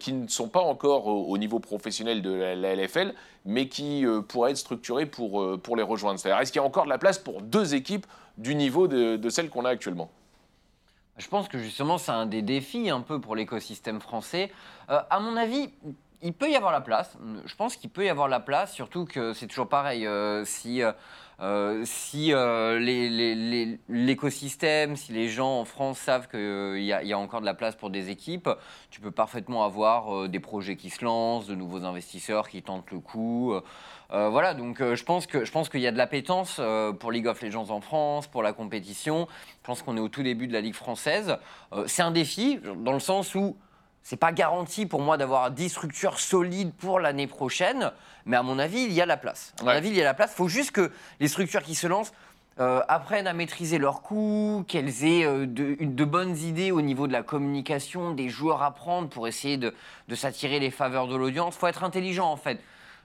[0.00, 3.14] qui ne sont pas encore au, au niveau professionnel de la, LFL,
[3.44, 6.18] mais qui pourraient être structurées pour, pour les rejoindre?
[6.18, 8.06] C'est-à-dire, est-ce qu'il y a encore de la place pour deux équipes
[8.36, 10.10] du niveau de, de celles qu'on a actuellement?
[11.18, 14.50] Je pense que justement, c'est un des défis un peu pour l'écosystème français.
[14.88, 15.70] Euh, à mon avis,
[16.22, 17.16] il peut y avoir la place.
[17.44, 20.06] Je pense qu'il peut y avoir la place, surtout que c'est toujours pareil.
[20.06, 20.92] euh, si euh,
[21.40, 22.32] euh, si
[23.88, 27.90] l'écosystème, si les gens en France savent qu'il y, a- encore de la place pour
[27.90, 28.50] des équipes,
[28.90, 32.98] tu peux parfaitement avoir des projets qui se lancent, de nouveaux investisseurs qui tentent le
[32.98, 33.54] coup.
[34.12, 36.92] Euh, voilà, donc euh, je pense que je pense qu'il y a de l'appétence euh,
[36.92, 39.28] pour League of Legends en France, pour la compétition.
[39.60, 41.36] Je pense qu'on est au tout début de la Ligue française.
[41.74, 43.56] Euh, c'est un défi dans le sens où
[44.02, 47.92] c'est pas garanti pour moi d'avoir 10 structures solides pour l'année prochaine,
[48.24, 49.52] mais à mon avis, il y a la place.
[49.60, 49.76] À mon Ouais.
[49.76, 50.30] avis, il y a la place.
[50.32, 50.90] Il faut juste que
[51.20, 52.12] les structures qui se lancent
[52.60, 56.80] euh, apprennent à maîtriser leurs coûts, qu'elles aient euh, de, une- de bonnes idées au
[56.80, 59.74] niveau de la communication, des joueurs à prendre pour essayer de,
[60.08, 61.54] de s'attirer les faveurs de l'audience.
[61.56, 62.58] Il faut être intelligent en fait.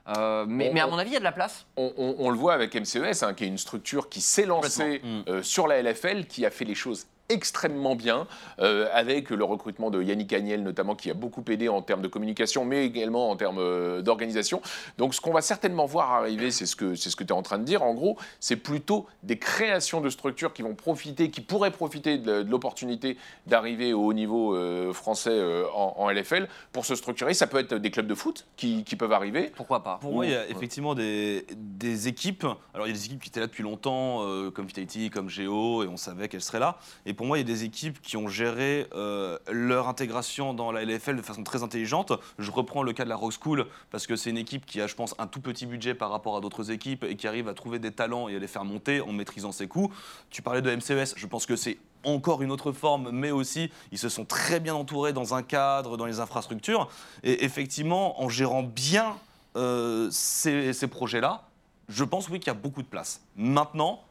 [0.09, 1.65] Euh, mais, On- mais à on- mon avis, il y a de la place.
[1.77, 5.01] on, on- on le voit avec MCES, hein, qui est une structure qui s'est lancée
[5.29, 8.27] euh, sur la LFL, qui a fait les choses extrêmement bien,
[8.59, 12.07] euh, avec le recrutement de Yannick Agnel notamment, qui a beaucoup aidé en termes de
[12.07, 14.61] communication, mais également en termes euh, d'organisation.
[14.97, 17.35] Donc ce qu'on va certainement voir arriver, c'est ce que, c'est ce que tu es
[17.35, 21.29] en train de dire, en gros, c'est plutôt des créations de structures qui vont profiter,
[21.29, 23.17] qui pourraient profiter de, de l'opportunité
[23.47, 27.33] d'arriver au haut niveau euh, français euh, en, en LFL pour se structurer.
[27.33, 29.51] Ça peut être des clubs de foot qui, qui peuvent arriver.
[29.55, 32.45] Pourquoi pas Pour moi, il y a effectivement des, des équipes.
[32.73, 35.29] Alors, il y a des équipes qui étaient là depuis longtemps, euh, comme Vitality, comme
[35.29, 36.77] Geo, et on savait qu'elles seraient là.
[37.05, 40.71] Et pour moi, il y a des équipes qui ont géré euh, leur intégration dans
[40.71, 42.13] la LFL de façon très intelligente.
[42.39, 44.87] Je reprends le cas de la Rock School, parce que c'est une équipe qui a,
[44.87, 47.53] je pense, un tout petit budget par rapport à d'autres équipes et qui arrive à
[47.53, 49.91] trouver des talents et à les faire monter en maîtrisant ses coûts.
[50.29, 53.97] Tu parlais de MCES, je pense que c'est encore une autre forme, mais aussi ils
[53.97, 56.89] se sont très bien entourés dans un cadre, dans les infrastructures.
[57.23, 59.15] Et effectivement, en gérant bien
[59.55, 61.43] euh, ces, ces projets-là,
[61.89, 63.21] je pense oui qu'il y a beaucoup de place.
[63.35, 64.01] Maintenant,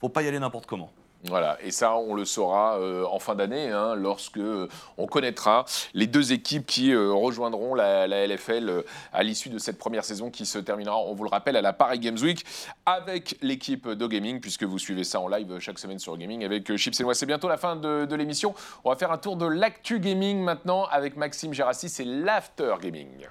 [0.00, 0.90] faut pas y aller n'importe comment.
[1.28, 5.64] Voilà, et ça, on le saura euh, en fin d'année, hein, lorsque euh, on connaîtra
[5.92, 10.46] les deux équipes qui euh, rejoindront la, LFL à l'issue de cette première saison qui
[10.46, 12.44] se terminera, on vous le rappelle, à la Paris Games Week
[12.84, 16.76] avec l'équipe de Gaming, puisque vous suivez ça en live chaque semaine sur Gaming avec
[16.76, 17.14] Chips et Moi.
[17.14, 18.54] C'est bientôt la fin de, de l'émission.
[18.84, 23.26] On va faire un tour de l'actu gaming maintenant avec Maxime Gérassi, c'est l'After Gaming.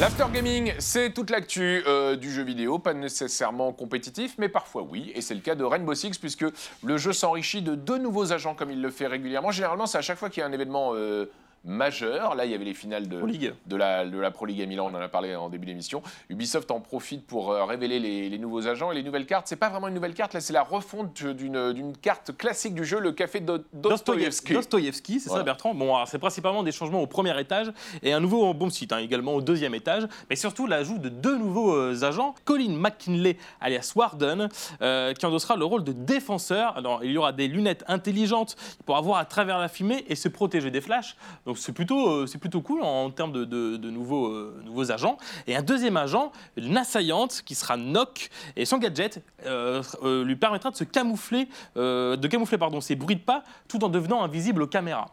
[0.00, 5.12] L'after gaming, c'est toute l'actu euh, du jeu vidéo, pas nécessairement compétitif, mais parfois oui,
[5.14, 6.46] et c'est le cas de Rainbow Six puisque
[6.82, 9.50] le jeu s'enrichit de deux nouveaux agents comme il le fait régulièrement.
[9.50, 11.26] Généralement, c'est à chaque fois qu'il y a un événement euh,
[11.64, 12.34] majeur.
[12.34, 14.96] Là, il y avait les finales de, la, de la Pro League à Milan, on
[14.96, 16.02] en a parlé en début d'émission.
[16.28, 19.46] Ubisoft en profite pour euh, révéler les, les nouveaux agents et les nouvelles cartes.
[19.46, 22.98] C'est pas vraiment une nouvelle carte, là, c'est la refonte d'une carte classique du jeu,
[23.00, 24.52] le café Do- Dostoïevski.
[24.54, 25.40] Dostoïevski, c'est Voilà.
[25.42, 25.74] ça Bertrand.
[25.74, 28.98] Bon, alors, c'est principalement des changements au premier étage et un nouveau bon site, hein,
[28.98, 33.92] également au deuxième étage, mais surtout l'ajout de deux nouveaux euh, agents, Colin McKinley alias
[33.94, 34.48] Warden,
[34.82, 36.76] euh, qui endossera le rôle de défenseur.
[36.76, 38.56] Alors, il y aura des lunettes intelligentes
[38.86, 41.16] pour avoir à travers la fumée et se protéger des flashs.
[41.46, 45.16] Donc c'est plutôt, euh, c'est plutôt cool en, termes de, euh, nouveaux agents.
[45.46, 49.82] Et un deuxième agent, une assaillante, qui sera Nock, et son gadget euh,
[50.24, 54.22] lui permettra de se camoufler, de camoufler pardon, ses bruits de pas, tout en devenant
[54.22, 55.10] invisible aux caméras.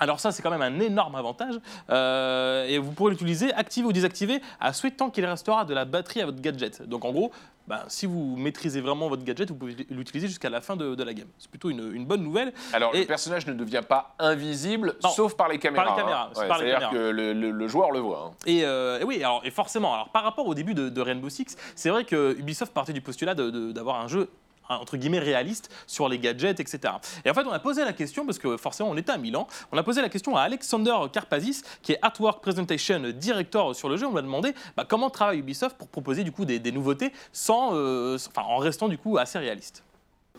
[0.00, 1.58] Alors ça, c'est quand même un énorme avantage.
[1.90, 5.84] Euh, et vous pourrez l'utiliser, activer ou désactiver, à souhait tant qu'il restera de la
[5.84, 6.82] batterie à votre gadget.
[6.88, 7.32] Donc en gros,
[7.66, 11.02] ben, si vous maîtrisez vraiment votre gadget, vous pouvez l'utiliser jusqu'à la fin de, de
[11.02, 11.26] la game.
[11.38, 12.52] C'est plutôt une, une bonne nouvelle.
[12.72, 15.84] Alors, Et- le personnage ne devient pas invisible, Non, sauf par les caméras.
[15.84, 16.38] par les caméras, hein.
[16.38, 16.92] Ouais, les C'est-à-dire caméras.
[16.92, 18.30] que le, le- le joueur le voit.
[18.32, 18.36] hein.
[18.46, 21.28] Et, euh, et oui, alors, et forcément, alors, par rapport au début de, de Rainbow
[21.28, 24.30] Six, c'est vrai que Ubisoft partait du postulat d'avoir un jeu
[24.68, 26.94] entre guillemets réaliste sur les gadgets, etc.
[27.24, 29.46] Et en fait, on a posé la question, parce que forcément, on était à Milan,
[29.72, 33.96] on a posé la question à Alexander Karpazis, qui est Artwork Presentation Director sur le
[33.96, 34.06] jeu.
[34.06, 37.12] On lui a demandé bah, comment travaille Ubisoft pour proposer du coup des, nouveautés
[37.50, 39.82] euh, en restant du coup assez réaliste.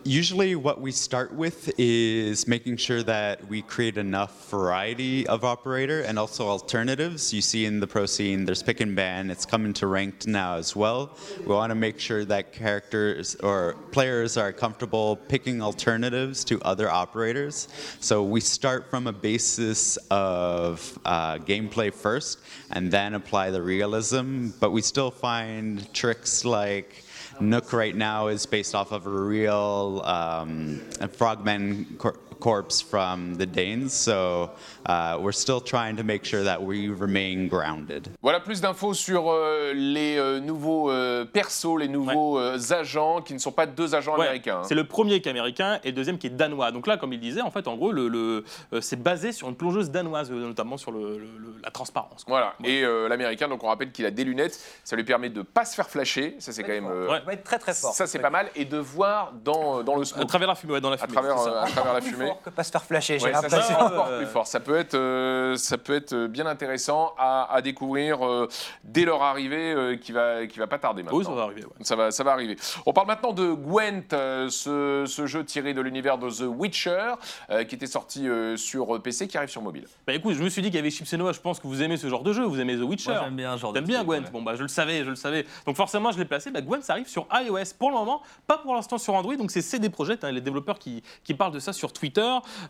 [0.04, 6.00] Usually, what we start with is making sure that we create enough variety of operator
[6.00, 7.34] and also alternatives.
[7.34, 9.30] You see in the pro scene, there's pick and ban.
[9.30, 11.18] It's coming to ranked now as well.
[11.40, 16.88] We want to make sure that characters or players are comfortable picking alternatives to other
[16.88, 17.68] operators.
[18.00, 22.38] So we start from a basis of uh, gameplay first
[22.70, 24.48] and then apply the realism.
[24.60, 27.04] But we still find tricks like
[27.40, 31.96] Nook right now is based off of a real um, a frogman
[32.40, 34.50] corpse from the Danes, so
[34.88, 38.08] uh, we're still trying to make sure that we remain grounded.
[38.22, 43.34] Voilà plus d'infos sur euh, les euh, nouveaux euh, persos, les nouveaux euh, agents qui
[43.34, 44.58] ne sont pas deux agents Ouais, américains.
[44.62, 44.64] hein.
[44.66, 46.72] C'est le premier qui est américain et le deuxième qui est danois.
[46.72, 49.48] Donc là, comme il disait, en fait, en gros, le, le- euh, c'est basé sur
[49.48, 52.24] une plongeuse danoise, notamment sur le- le- le- la transparence.
[52.24, 52.38] quoi.
[52.38, 52.54] Voilà.
[52.64, 55.64] Et euh, l'américain, donc on rappelle qu'il a des lunettes, ça lui permet de pas
[55.64, 56.36] se faire flasher.
[56.38, 56.86] Ça c'est quand même.
[56.86, 57.18] euh, Ouais.
[57.18, 57.92] Ça va être très très fort.
[57.92, 60.26] Ça c'est pas mal et de voir dans, dans le À smoke.
[60.28, 61.12] travers la fumée, ouais, dans la À fumée.
[61.12, 62.29] travers, euh, à travers la fumée.
[62.32, 63.74] Fort que pas se faire flasher, j'ai Ouais, ça, l'impression.
[63.76, 64.26] c'est encore plus ouais.
[64.26, 64.46] fort.
[64.46, 68.48] Ça peut être, euh, ça peut être bien intéressant à, à découvrir euh,
[68.84, 71.18] dès leur arrivée, euh, qui va, qui va pas tarder maintenant.
[71.18, 71.64] Oui, ça va arriver.
[71.64, 71.70] ouais.
[71.82, 72.56] Ça va, ça va arriver.
[72.86, 77.12] On parle maintenant de Gwent, euh, ce, ce jeu tiré de l'univers de The Witcher,
[77.50, 79.86] euh, qui était sorti euh, sur PC, qui arrive sur mobile.
[80.06, 81.66] Bah écoute, je me suis dit qu'il y avait Chips et Noah, je pense que
[81.66, 83.10] vous aimez ce genre de jeu, vous aimez The Witcher.
[83.12, 84.30] Moi, j'aime bien ce genre de T'aimes bien Gwent ouais.
[84.32, 85.46] Bon bah je le savais, je le savais.
[85.66, 86.50] Donc forcément je l'ai placé.
[86.50, 89.36] Bah, Gwent ça arrive sur iOS pour le moment, pas pour l'instant sur Android.
[89.36, 92.19] Donc c'est CD Projekt, hein, les développeurs qui, qui parlent de ça sur Twitter.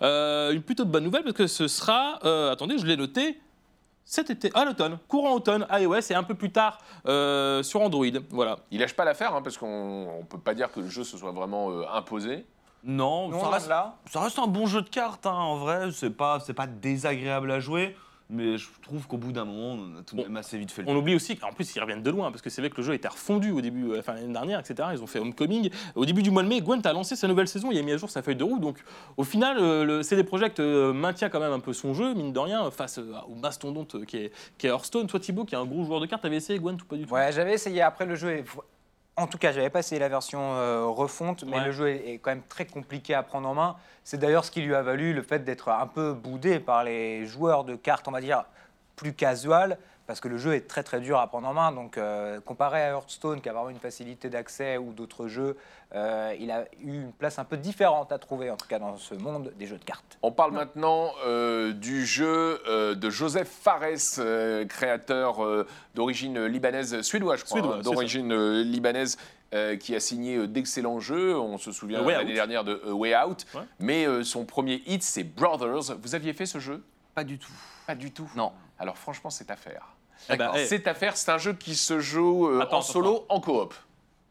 [0.02, 3.38] Euh, une plutôt bonne nouvelle parce que ce sera, euh, attendez, je l'ai noté.
[4.10, 8.06] Cet été, à l'automne, courant automne, iOS et un peu plus tard euh, sur Android.
[8.30, 8.58] Voilà.
[8.72, 11.16] Il lâche pas l'affaire, hein, parce qu'on ne peut pas dire que le jeu se
[11.16, 12.44] soit vraiment euh, imposé.
[12.82, 13.94] Non, ça reste, là.
[14.10, 15.92] ça reste un bon jeu de cartes, hein, en vrai.
[15.92, 17.94] C'est pas, c'est pas désagréable à jouer.
[18.32, 20.82] Mais je trouve qu'au bout d'un moment, on a tout de même assez vite fait
[20.82, 22.76] le On oublie aussi qu'en plus ils reviennent de loin parce que c'est vrai que
[22.76, 24.88] le jeu était refondu au début, euh, enfin l'année dernière, etc.
[24.92, 25.70] Ils ont fait Homecoming.
[25.96, 27.92] Au début du mois de mai, Gwent a lancé sa nouvelle saison, il a mis
[27.92, 28.60] à jour sa feuille de route.
[28.60, 28.78] Donc
[29.16, 32.32] au final, euh, le CD Projekt euh, maintient quand même un peu son jeu, mine
[32.32, 35.06] de rien, face euh, au mastodonte euh, qui est, qui est Hearthstone.
[35.08, 37.06] Toi Thibaut, qui est un gros joueur de cartes, t'avais essayé Gwent ou pas du
[37.06, 37.12] tout?
[37.14, 38.30] Ouais, j'avais essayé après le jeu.
[38.30, 38.44] est-
[39.16, 41.64] En tout cas, j'avais pas essayé la version euh, refonte, mais Ouais.
[41.66, 43.76] le jeu est, est quand même très compliqué à prendre en main.
[44.04, 47.26] C'est d'ailleurs ce qui lui a valu le fait d'être un peu boudé par les
[47.26, 48.44] joueurs de cartes, on va dire,
[48.96, 49.78] plus casual,
[50.10, 51.70] parce que le jeu est très très dur à prendre en main.
[51.70, 55.56] Donc, euh, comparé à Hearthstone, qui a vraiment une facilité d'accès ou d'autres jeux,
[55.94, 58.96] euh, il a eu une place un peu différente à trouver, en tout cas dans
[58.96, 60.18] ce monde des jeux de cartes.
[60.22, 67.02] On parle maintenant euh, du jeu euh, de Joseph Fares, euh, créateur euh, d'origine libanaise,
[67.02, 69.16] suédois je crois, hein, d'origine euh, libanaise.
[69.54, 73.16] euh, qui a signé euh, d'excellents jeux, on se souvient l'année dernière de A Way
[73.16, 73.62] Out, Ouais.
[73.78, 75.96] mais euh, son premier hit c'est Brothers.
[76.02, 76.82] Vous aviez fait ce jeu?
[77.14, 77.52] Pas du tout.
[77.86, 78.28] Pas du tout.
[78.36, 78.52] Non.
[78.78, 79.88] Alors franchement c'est à faire.
[80.28, 82.82] Eh ben, eh, C'est à faire, c'est un jeu qui se joue euh, Attends, en
[82.82, 83.74] solo, en coop.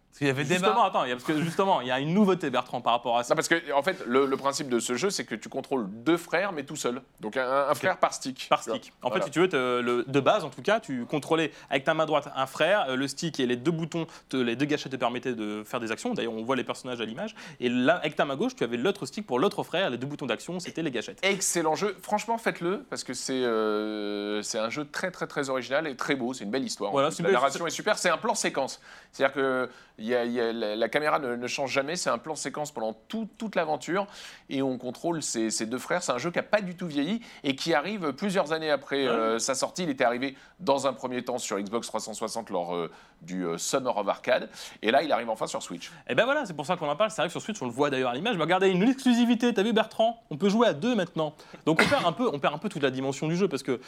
[0.10, 0.86] Parce qu'il y avait Justement, débat.
[0.86, 3.18] attends, il y a- parce que justement, il y a une nouveauté Bertrand par rapport
[3.18, 3.34] à ça.
[3.34, 5.88] Non, parce que en fait, le, le principe de ce jeu, c'est que tu contrôles
[5.88, 7.02] deux frères, mais tout seul.
[7.22, 8.48] Donc un, un frère par stick.
[8.50, 8.76] Par vois.
[8.76, 8.92] stick.
[9.04, 9.24] En Voilà.
[9.24, 12.06] fait, si tu veux, le- de base, en tout cas, tu contrôlais avec ta main
[12.08, 14.98] droite un frère, euh, le stick et les deux boutons, te- les deux gâchettes te
[14.98, 16.14] permettaient de faire des actions.
[16.16, 17.36] D'ailleurs, on voit les personnages à l'image.
[17.60, 20.08] Et là, avec ta main gauche, tu avais l'autre stick pour l'autre frère, les deux
[20.08, 21.20] boutons d'action, c'était les gâchettes.
[21.22, 21.96] Excellent jeu.
[22.02, 26.16] Franchement, faites-le parce que c'est euh, c'est un jeu très très très original et très
[26.16, 26.34] beau.
[26.34, 26.92] C'est une belle histoire.
[26.92, 27.98] Voilà, la narration est super.
[27.98, 28.82] C'est un plan séquence.
[29.12, 29.70] C'est-à-dire que
[30.06, 31.96] y a- il y a- la, la caméra ne, ne change jamais.
[31.96, 34.08] C'est un plan séquence pendant tout- toute l'aventure
[34.50, 36.04] et on contrôle ces, ces deux frères.
[36.04, 39.08] C'est un jeu qui a pas du tout vieilli et qui arrive plusieurs années après
[39.08, 39.84] euh, sa sortie.
[39.84, 42.92] Il était arrivé dans un premier temps sur Xbox 360 lors euh,
[43.22, 44.50] du euh, Summer of Arcade
[44.82, 45.92] et là il arrive enfin sur Switch.
[46.08, 47.12] Et ben voilà, c'est pour ça qu'on en parle.
[47.12, 48.36] Ça arrive sur Switch, on le voit d'ailleurs à l'image.
[48.38, 49.54] Mais regardez, une exclusivité.
[49.54, 50.22] T'as vu Bertrand?
[50.30, 51.34] On peut jouer à deux maintenant.
[51.66, 53.64] Donc on perd un peu, on perd un peu toute la dimension du jeu parce
[53.64, 53.80] que.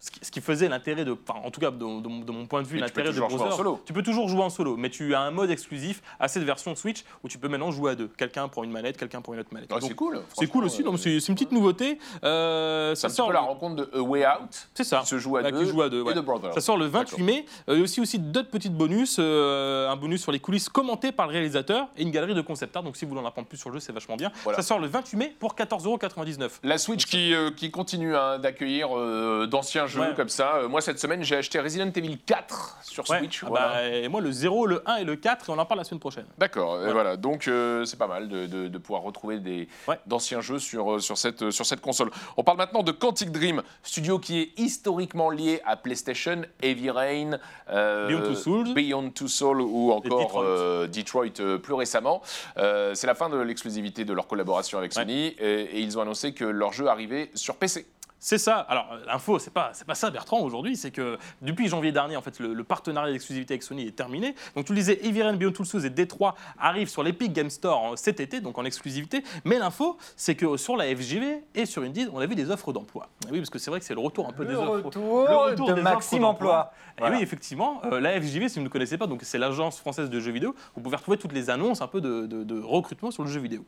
[0.00, 2.62] Ce qui, faisait l'intérêt de, enfin, en tout cas de, de mon- de mon point
[2.62, 3.80] de vue, l'intérêt de toujours jouer en Browser, solo.
[3.84, 6.74] tu peux toujours jouer en solo, mais tu as un mode exclusif à cette version
[6.74, 8.08] Switch où tu peux maintenant jouer à deux.
[8.16, 9.70] Quelqu'un prend une manette, quelqu'un prend une autre manette.
[9.70, 10.22] Ouais, c'est cool.
[10.38, 11.98] c'est cool aussi, mais c'est une petite nouveauté.
[12.24, 14.68] Euh, ça un petit sort peu la rencontre de A Way Out.
[14.72, 15.00] C'est ça.
[15.00, 15.64] Qui se joue à deux.
[15.66, 16.24] joue à deux, Et de.
[16.54, 17.26] Ça sort le 28 D'accord.
[17.26, 17.44] mai.
[17.68, 19.16] Euh, Il y a aussi, aussi d'autres petites bonus.
[19.18, 22.74] euh, un bonus sur les coulisses commenté par le réalisateur et une galerie de concept
[22.74, 22.82] art.
[22.82, 24.32] Donc si vous voulez en apprendre plus sur le jeu, c'est vachement bien.
[24.44, 24.56] Voilà.
[24.56, 26.60] Ça sort le 28 mai pour 14,99€.
[26.62, 30.14] La Switch qui, euh, qui continue hein, d'accueillir euh, d'anciens Ouais.
[30.14, 30.56] comme ça.
[30.56, 33.06] Euh, moi, cette semaine, j'ai acheté Resident Evil 4 sur.
[33.06, 33.42] Switch.
[33.44, 33.66] Ah voilà.
[33.68, 35.84] bah, et moi, le 0, le 1 et le 4, et on en parle la
[35.84, 36.26] semaine prochaine.
[36.38, 36.92] D'accord, Voilà.
[36.92, 37.16] voilà.
[37.16, 39.68] Donc, euh, c'est pas mal de, de- de pouvoir retrouver des,
[40.06, 42.10] d'anciens jeux sur, euh, sur, cette, sur cette console.
[42.36, 47.38] On parle maintenant de Quantic Dream, studio qui est historiquement lié à PlayStation, Heavy Rain,
[47.70, 48.74] euh, Beyond Two Souls.
[48.74, 50.44] Beyond Two Souls ou encore Detroit.
[50.44, 52.22] euh, Detroit plus récemment.
[52.56, 54.92] C'est la fin de l'exclusivité de leur collaboration avec.
[54.92, 57.86] Sony et, et ils ont annoncé que leur jeu arrivait sur PC.
[58.22, 58.58] C'est ça.
[58.58, 60.76] Alors, euh, l'info, c'est pas, c'est pas ça, Bertrand, aujourd'hui.
[60.76, 64.34] C'est que depuis janvier dernier, en fait, le, le partenariat d'exclusivité avec Sony est terminé.
[64.54, 65.52] Donc, tu le disais, Rain, Beyond
[65.82, 69.24] et Detroit arrivent sur l'Epic Game Store cet été, donc en exclusivité.
[69.44, 72.72] Mais l'info, c'est que sur la FJV et sur Indeed, on a vu des offres
[72.74, 73.08] d'emploi.
[73.30, 74.84] Oui, parce que c'est vrai que c'est le retour un peu des Le offres.
[74.84, 76.24] retour, le retour de des Maxime.
[76.24, 76.72] Emploi.
[76.98, 80.10] Et oui, effectivement, euh, la FJV, si vous ne connaissez pas, donc c'est l'agence française
[80.10, 83.10] de jeux vidéo, vous pouvez retrouver toutes les annonces un peu de, de- de recrutement
[83.10, 83.64] sur le jeu vidéo.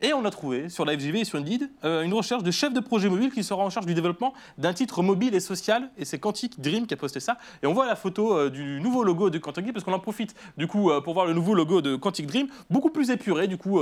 [0.00, 2.72] Et on a trouvé sur la FJV et sur Indeed euh, une recherche de chef
[2.72, 5.90] de projet mobile qui sera en charge du développement d'un titre mobile et social.
[5.98, 7.36] Et c'est Quantic Dream qui a posté ça.
[7.64, 9.98] Et on voit la photo euh, du nouveau logo de Quantic Dream parce qu'on en
[9.98, 13.48] profite du coup euh, pour voir le nouveau logo de Quantic Dream, beaucoup plus épuré,
[13.48, 13.80] du coup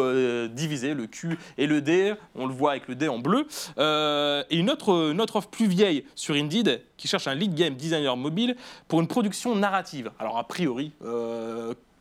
[0.48, 2.14] divisé, le Q et le D.
[2.34, 3.46] On le voit avec le D en bleu.
[3.78, 7.74] Et une autre, une autre offre plus vieille sur Indeed qui cherche un lead game
[7.74, 8.56] designer mobile
[8.88, 10.10] pour une production narrative.
[10.18, 10.92] Alors a priori,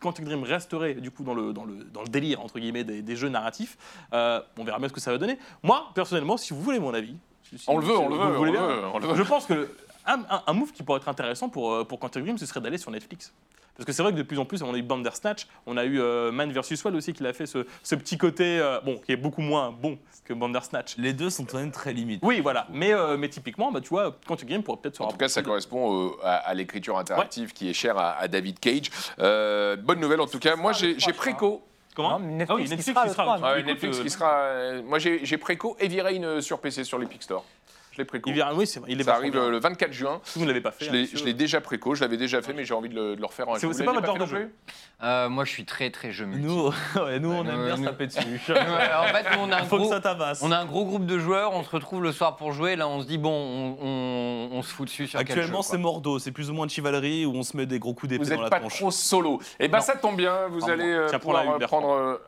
[0.05, 3.01] Quantic Dream resterait du coup dans le, dans le, dans le délire entre guillemets des,
[3.01, 3.77] des jeux narratifs.
[4.13, 5.37] Euh, on verra bien ce que ça va donner.
[5.63, 8.29] Moi, personnellement, si vous voulez mon avis, si- On le veut, si on le on
[8.29, 8.37] veut,
[8.93, 9.15] on le veut.
[9.15, 9.67] je pense que
[10.05, 12.61] un, un- un move qui pourrait être intéressant pour, euh, pour Quantic Dream, ce serait
[12.61, 13.33] d'aller sur Netflix.
[13.77, 15.83] Parce que c'est vrai que de plus en plus, on a eu Bandersnatch, on a
[15.83, 16.81] eu euh, Man vs.
[16.85, 19.69] Wild aussi qui a fait ce, ce petit côté, euh, bon, qui est beaucoup moins
[19.71, 20.95] bon que Bandersnatch.
[20.97, 22.21] Les deux sont quand même très limites.
[22.23, 22.67] Oui, voilà.
[22.71, 25.27] Mais, euh, mais typiquement, bah, tu vois, Quantic Dream pourrait peut-être se En tout cas,
[25.27, 28.89] ça de- correspond euh, à, à l'écriture interactive qui est chère à, à David Cage.
[29.19, 30.55] Euh, bonne nouvelle en tout cas.
[30.55, 31.61] Moi, j'ai préco.
[31.97, 34.81] Comment Non, Netflix Ah oui, qui sera qui tu Netflix qui sera.
[34.85, 37.43] moi, j'ai préco Heavy Rain sur PC sur l'Epic Store.
[37.95, 38.29] Je l'ai préco.
[38.29, 39.41] Il vient, oui, c'est vrai, il est Ça arrive bien.
[39.43, 40.19] euh, le 24 juin.
[40.25, 42.17] Si vous ne l'avez pas fait, Je hein, l'ai je l'ai déjà préco, je l'avais
[42.17, 43.45] déjà fait, mais j'ai envie de le, de le refaire.
[43.55, 44.35] C'est- Vous c'est l'avez pas votre de non jeu.
[44.37, 44.53] plus
[45.01, 46.45] Euh, moi, je suis très très jeu multi.
[46.45, 46.65] Nous,
[47.01, 48.19] ouais, nous on aime bien se taper dessus.
[48.49, 50.41] Ouais, en fait, nous, on a un Faut que gros, ça tabasse.
[50.41, 52.75] on a un gros groupe de joueurs, on se retrouve le soir pour jouer.
[52.75, 55.67] Là, on se dit bon, on, on- on se fout dessus sur quel Actuellement, jeu,
[55.71, 55.77] c'est.
[55.77, 58.23] Mordo, c'est plus ou moins de chivalerie où on se met des gros coups d'épée
[58.25, 58.75] Vous dans n'êtes la pas tronche.
[58.77, 59.39] trop solo.
[59.59, 60.47] Eh ben, ça tombe bien.
[60.49, 62.19] Vous allez euh, pouvoir euh, prendre.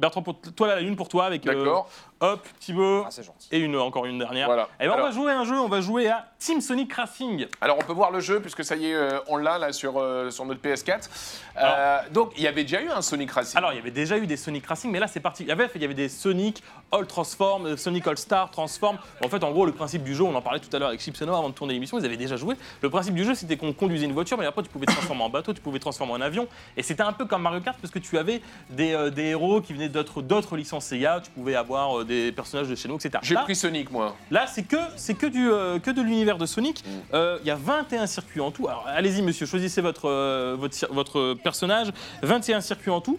[0.00, 1.88] Euh, Bertrand, pour toi, la lune pour toi avec euh, D'accord.
[2.22, 3.10] Hop, Thibaut Ah,
[3.50, 4.46] et une, encore une dernière.
[4.46, 4.68] Voilà.
[4.78, 7.46] Et ben, on va jouer à un jeu, on va jouer à Team Sonic Racing.
[7.62, 9.94] Alors on peut voir le jeu puisque ça y est, euh, on l'a là sur,
[9.96, 11.08] euh, sur notre PS4.
[11.56, 13.56] Euh, donc il y avait déjà eu un Sonic Racing.
[13.56, 15.42] Alors, il y avait déjà eu des Sonic Racing, mais là, c'est parti.
[15.44, 18.98] Il y avait, il y avait des Sonic All Transform, euh, Sonic All Star, Transform.
[19.24, 21.00] En fait, en gros, le principe du jeu, on en parlait tout à l'heure avec
[21.00, 22.56] Chips et Noah avant de tourner l'émission, ils avaient déjà joué.
[22.80, 25.22] Le principe du jeu, c'était qu'on conduisait une voiture, mais après, tu pouvais te transformer
[25.22, 26.48] en bateau, tu pouvais te transformer en avion.
[26.76, 28.40] Et c'était un peu comme Mario Kart parce que tu avais
[28.70, 32.32] des, euh, des héros qui venaient d'autres d'autres licences Sega, tu pouvais avoir euh, des
[32.32, 33.18] personnages de chez nous, etc.
[33.22, 34.16] J'ai Là, pris Sonic moi.
[34.30, 36.84] Là, c'est que, c'est que, du, euh, que de l'univers de Sonic.
[36.84, 36.88] Mm.
[37.14, 38.66] Euh, Il y a 21 circuits en tout.
[38.68, 41.88] Alors, allez-y, monsieur, choisissez votre, euh, votre, votre personnage.
[42.22, 43.18] 21 circuits en tout.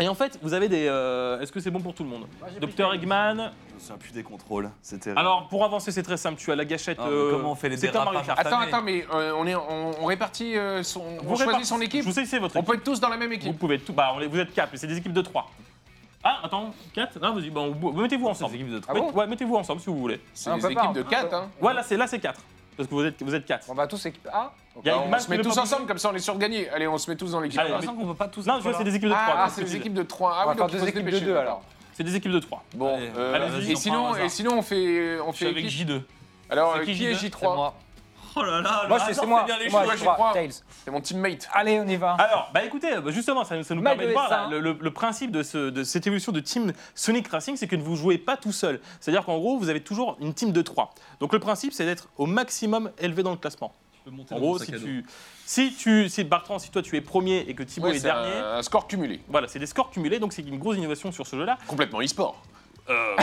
[0.00, 0.86] Et en fait, vous avez des.
[0.88, 2.24] euh, Est-ce que c'est bon pour tout le monde?
[2.60, 3.50] Docteur Eggman.
[3.68, 4.70] Je me souviens plus des contrôles.
[4.80, 5.10] C'était.
[5.16, 6.38] Alors, pour avancer, c'est très simple.
[6.40, 6.98] Tu as la gâchette.
[7.00, 8.38] Ah, euh, comment on fait les C'est Mario Kart.
[8.38, 11.00] Attends, attends, mais euh, on, est, on, on répartit euh, son.
[11.22, 12.70] Vous on choisit son équipe Je vous sais, c'est votre On équipe.
[12.70, 13.58] peut être tous dans la même Vous équipe.
[13.58, 13.92] pouvez tout.
[13.92, 15.50] Bah, on est- vous êtes 4, mais c'est des équipes de 3.
[16.24, 18.54] Ah, attends, 4 Non, vas-y, bon, vous- mettez-vous ensemble.
[18.54, 20.20] équipes de Ah bon ouais, mettez-vous ensemble si vous voulez.
[20.34, 21.34] C'est On peut équipes pas, de on- 4.
[21.34, 21.48] Hein.
[21.60, 22.40] Ouais, là, c'est là, c'est 4.
[22.76, 23.66] Parce que vous êtes, vous êtes 4.
[23.68, 24.52] On va tous équipe A.
[24.84, 26.38] Y a Bah, on se qui met tous ensemble, comme ça on est sûr de
[26.40, 26.68] gagner.
[26.70, 27.58] Allez, on se met tous dans l'équipe.
[27.58, 27.80] Allez, J'ai là.
[27.80, 28.46] l'impression qu'on peut pas tous.
[28.46, 28.78] Non, je vois, là.
[28.78, 29.34] c'est des équipes de 3.
[29.36, 30.30] Ah, c'est des équipes de 3.
[30.30, 31.48] Ah On va oui, faire donc il deux faut se équipes de dépêcher, deux, d'accord.
[31.50, 31.62] alors.
[31.94, 32.64] C'est des équipes de 3.
[32.74, 34.30] Bon, Allez, euh, et, vas-y, on sinon, prend un et hasard.
[34.30, 35.88] sinon on fait, on Je suis fait avec équipe.
[35.90, 36.00] J2.
[36.48, 37.18] Alors, euh, qui, est J2?
[37.18, 37.74] C'est J3 moi.
[38.34, 39.44] Oh là là, Moi, le c'est moi.
[39.44, 39.88] bien les Moi, choses.
[39.88, 40.32] Moi, je crois.
[40.32, 40.52] Tails.
[40.84, 41.48] C'est mon teammate.
[41.52, 42.12] Allez, on y va.
[42.14, 44.90] Alors, bah écoutez, bah justement, ça, ça nous permet de voir là, le, le- le
[44.90, 48.36] principe de, ce- de cette évolution de team Sonic Racing, c'est que vous jouez pas
[48.36, 48.80] tout seul.
[49.00, 50.94] C'est-à-dire qu'en gros, vous avez toujours une team de 3.
[51.20, 53.72] Donc le principe, c'est d'être au maximum élevé dans le classement.
[54.04, 54.84] Je peux monter En dans gros, si sac à dos.
[54.84, 55.04] tu,
[55.46, 58.04] si tu, si Bertrand, si toi tu es premier et que Thibaut Ouais, est c'est
[58.04, 59.20] dernier, un, un score cumulé.
[59.28, 61.56] voilà, c'est des scores cumulés, donc c'est une grosse innovation sur ce jeu-là.
[61.68, 62.42] Complètement e-sport.
[62.92, 63.16] Euh,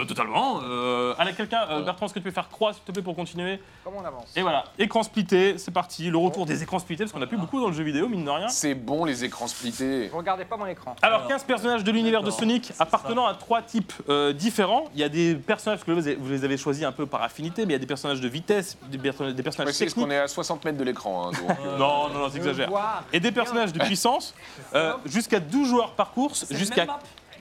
[0.00, 0.60] euh, totalement.
[0.62, 3.16] Euh, allez, quelqu'un, euh, Bertrand, est-ce que tu peux faire croix, s'il te plaît, pour
[3.16, 6.10] continuer Comment on avance Et voilà, écran splitté, c'est parti.
[6.10, 8.24] Le retour des écrans splittés, parce qu'on n'a plus beaucoup dans le jeu vidéo, mine
[8.24, 8.48] de rien.
[8.48, 10.08] C'est bon les écrans splittés.
[10.08, 10.94] Vous regardez pas mon écran.
[11.02, 14.84] Alors, 15 personnages de l'univers de Sonic appartenant à trois types euh, différents.
[14.94, 17.22] Il y a des personnages que vous avez- vous les avez choisis un peu par
[17.22, 20.04] affinité, mais il y a des personnages de vitesse, des, perso- des personnages parce techniques.
[20.04, 21.28] qu'on est à 60 mètres de l'écran.
[21.28, 22.68] hein, donc, euh, Non, non, non, t'exagères.
[22.68, 23.04] Voir.
[23.12, 24.34] Et des personnages de puissance,
[24.74, 26.86] euh, jusqu'à 12 joueurs par course, jusqu'à.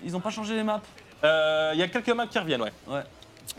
[0.03, 0.81] Ils ont pas changé les maps?
[1.23, 2.61] Euh, Il y a quelques maps qui reviennent.
[2.61, 3.03] Ouais.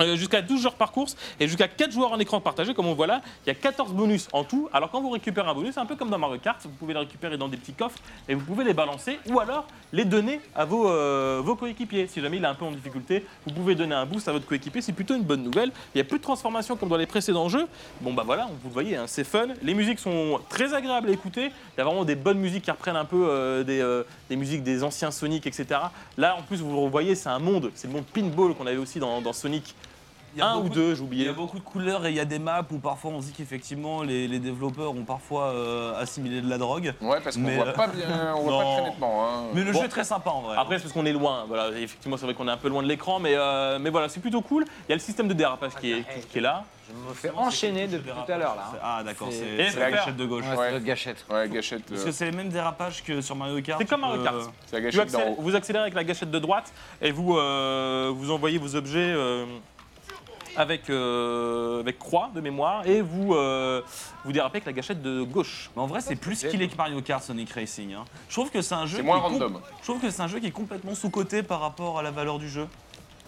[0.00, 2.94] Euh, jusqu'à 12 joueurs par course et jusqu'à 4 joueurs en écran partagé, comme on
[2.94, 3.20] voit là.
[3.44, 4.68] Il y a 14 bonus en tout.
[4.72, 6.94] Alors, quand vous récupérez un bonus, c'est un peu comme dans Mario Kart, vous pouvez
[6.94, 10.40] les récupérer dans des petits coffres et vous pouvez les balancer ou alors les donner
[10.54, 12.06] à vos, euh, coéquipiers.
[12.06, 14.46] Si jamais il est un peu en difficulté, vous pouvez donner un boost à votre
[14.46, 15.72] coéquipier, c'est plutôt une bonne nouvelle.
[15.94, 17.66] Il y a plus de transformation comme dans les précédents jeux.
[18.00, 19.48] Bon, bah voilà, vous le voyez, hein, c'est fun.
[19.62, 21.46] Les musiques sont très agréables à écouter.
[21.46, 24.84] Il y a vraiment des bonnes musiques qui reprennent un peu euh, des, musiques des
[24.84, 25.80] anciens Sonic, etc.
[26.16, 28.76] Là, en plus, vous le voyez, c'est un monde, c'est le monde pinball qu'on avait
[28.76, 29.74] aussi dans, Sonic
[30.38, 32.16] y a 1 ou beaucoup- 2, j'ai Il y a beaucoup de couleurs et il
[32.16, 35.46] y a des maps où parfois on se dit qu'effectivement les, les développeurs ont parfois
[35.48, 36.94] euh, assimilé de la drogue.
[37.00, 39.24] Ouais, parce qu'on voit euh, pas bien, on voit pas très nettement.
[39.26, 39.42] hein.
[39.54, 39.78] Mais le Bon.
[39.80, 40.56] jeu est très sympa en vrai.
[40.58, 41.44] Après, c'est parce qu'on est loin.
[41.48, 44.08] Voilà, effectivement, c'est vrai qu'on est un peu loin de l'écran, mais, euh, mais voilà,
[44.08, 44.64] c'est plutôt cool.
[44.86, 46.64] Il y a le système de dérapage qui est, qui, qui est là.
[46.90, 48.70] Je me fais enchaîner depuis tout à l'heure là.
[48.72, 48.78] hein.
[48.82, 50.44] Ah d'accord, C'est- la faire- gâchette de gauche.
[50.50, 50.72] Ouais, Ouais.
[50.72, 51.22] notre gâchette.
[51.28, 51.82] Ouais, gâchette.
[51.86, 53.78] Parce euh, que c'est les mêmes dérapages que sur Mario Kart.
[53.78, 54.36] C'est comme Mario Euh, Kart.
[54.64, 55.42] C'est la Tu gâchette d'en accélères- haut.
[55.42, 56.72] vous accélérez avec la gâchette de droite
[57.02, 59.44] et vous, euh, vous envoyez vos objets euh,
[60.58, 63.80] avec, euh, avec croix de mémoire et vous, euh,
[64.24, 65.70] vous dérapez avec la gâchette de gauche.
[65.76, 67.94] Mais en vrai, c'est plus skillé que Mario Kart Sonic Racing.
[67.94, 68.04] hein.
[68.28, 68.96] Je trouve que c'est un jeu.
[68.96, 69.60] C'est qui moins est com- random.
[69.80, 72.38] Je trouve que c'est un jeu qui est complètement sous-coté par rapport à la valeur
[72.40, 72.66] du jeu.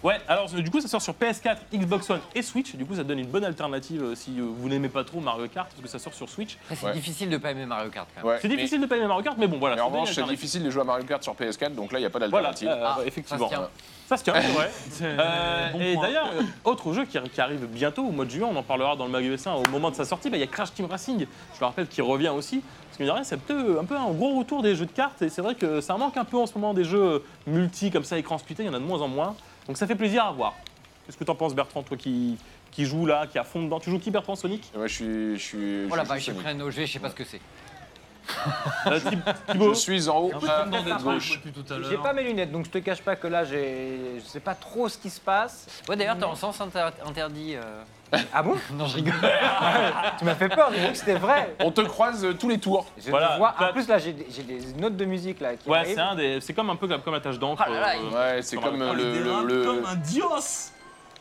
[0.02, 2.74] Ouais, alors du coup ça sort sur PS4, Xbox One et Switch.
[2.74, 5.46] Du coup ça donne une bonne alternative euh, si euh, vous n'aimez pas trop Mario
[5.48, 6.56] Kart parce que ça sort sur Switch.
[6.62, 6.92] Après, c'est Ouais.
[6.92, 8.32] difficile de pas aimer Mario Kart quand même.
[8.32, 9.76] Ouais, C'est mais- difficile de pas aimer Mario Kart, mais bon voilà.
[9.76, 10.38] Mais en une revanche, c'est alternative.
[10.40, 12.48] difficile de jouer à Mario Kart sur PS4, donc là, il n'y a pas Voilà,
[12.50, 12.68] d'alternative.
[12.68, 13.48] euh, Ah, effectivement.
[13.48, 13.68] ça se tient.
[14.08, 14.70] Ça se tient, c'est vrai.
[15.02, 16.02] Euh, et point.
[16.02, 18.96] d'ailleurs, euh, autre jeu qui, qui arrive bientôt, au mois de juin, on en parlera
[18.96, 20.86] dans le Mag US1 au moment de sa sortie, bah, il y a Crash Team
[20.86, 22.60] Racing, je le rappelle, qui revient aussi.
[22.86, 24.92] Parce que mine de rien, c'est peut-être un peu un gros retour des jeux de
[24.92, 27.90] cartes, et c'est vrai que ça manque un peu en ce moment des jeux multi
[27.90, 29.36] comme ça, écran splitté, il y en a de moins en moins.
[29.70, 30.54] Donc ça fait plaisir à voir.
[31.06, 32.36] Qu'est-ce que t'en penses Bertrand, toi qui,
[32.72, 33.78] qui joue là, qui à fond dedans?
[33.78, 34.34] Tu joues qui Bertrand?
[34.34, 34.68] Sonic?
[34.74, 35.38] Ouais, je suis.
[35.38, 37.14] Je suis, Oh la je vache, suis j'ai pris un OG, je sais pas ce
[37.14, 37.40] que c'est.
[38.88, 39.74] Euh, Thib- Thibaut?
[39.74, 41.40] Je suis en haut des gauche.
[41.88, 44.56] J'ai pas mes lunettes, donc je te cache pas que là, j'ai, je sais pas
[44.56, 45.68] trop ce qui se passe.
[45.88, 47.54] Ouais, d'ailleurs, t'es en sens inter- interdit.
[47.54, 47.82] euh.
[48.32, 49.14] Ah bon Non, je rigole.
[50.18, 51.54] Tu m'as fait peur, j'ai cru que c'était vrai.
[51.60, 52.86] On te croise euh, tous les tours.
[52.98, 53.54] Je te vois.
[53.60, 55.94] En plus, là, j'ai des, j'ai des notes de musique là qui Ouais, arrivent.
[55.94, 57.64] c'est un des, c'est comme un peu comme, comme la tâche d'encre.
[57.68, 59.20] Oh là là, euh, Ouais, c'est comme euh, le.
[59.22, 60.72] Le- le- comme un dios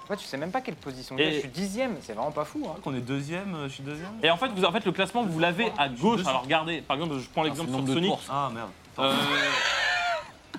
[0.09, 1.33] Ouais, tu sais même pas quelle position Et- j'ai.
[1.35, 2.65] Je suis dixième, c'est vraiment pas fou.
[2.67, 2.77] Hein.
[2.83, 4.09] qu'on est deuxième, euh, je suis deuxième.
[4.23, 6.21] Et en fait, vous, en fait, le classement, vous l'avez à gauche.
[6.25, 8.13] Alors regardez, par exemple, je prends l'exemple le sur Sonic.
[8.27, 8.69] Ah merde.
[8.97, 9.13] Euh,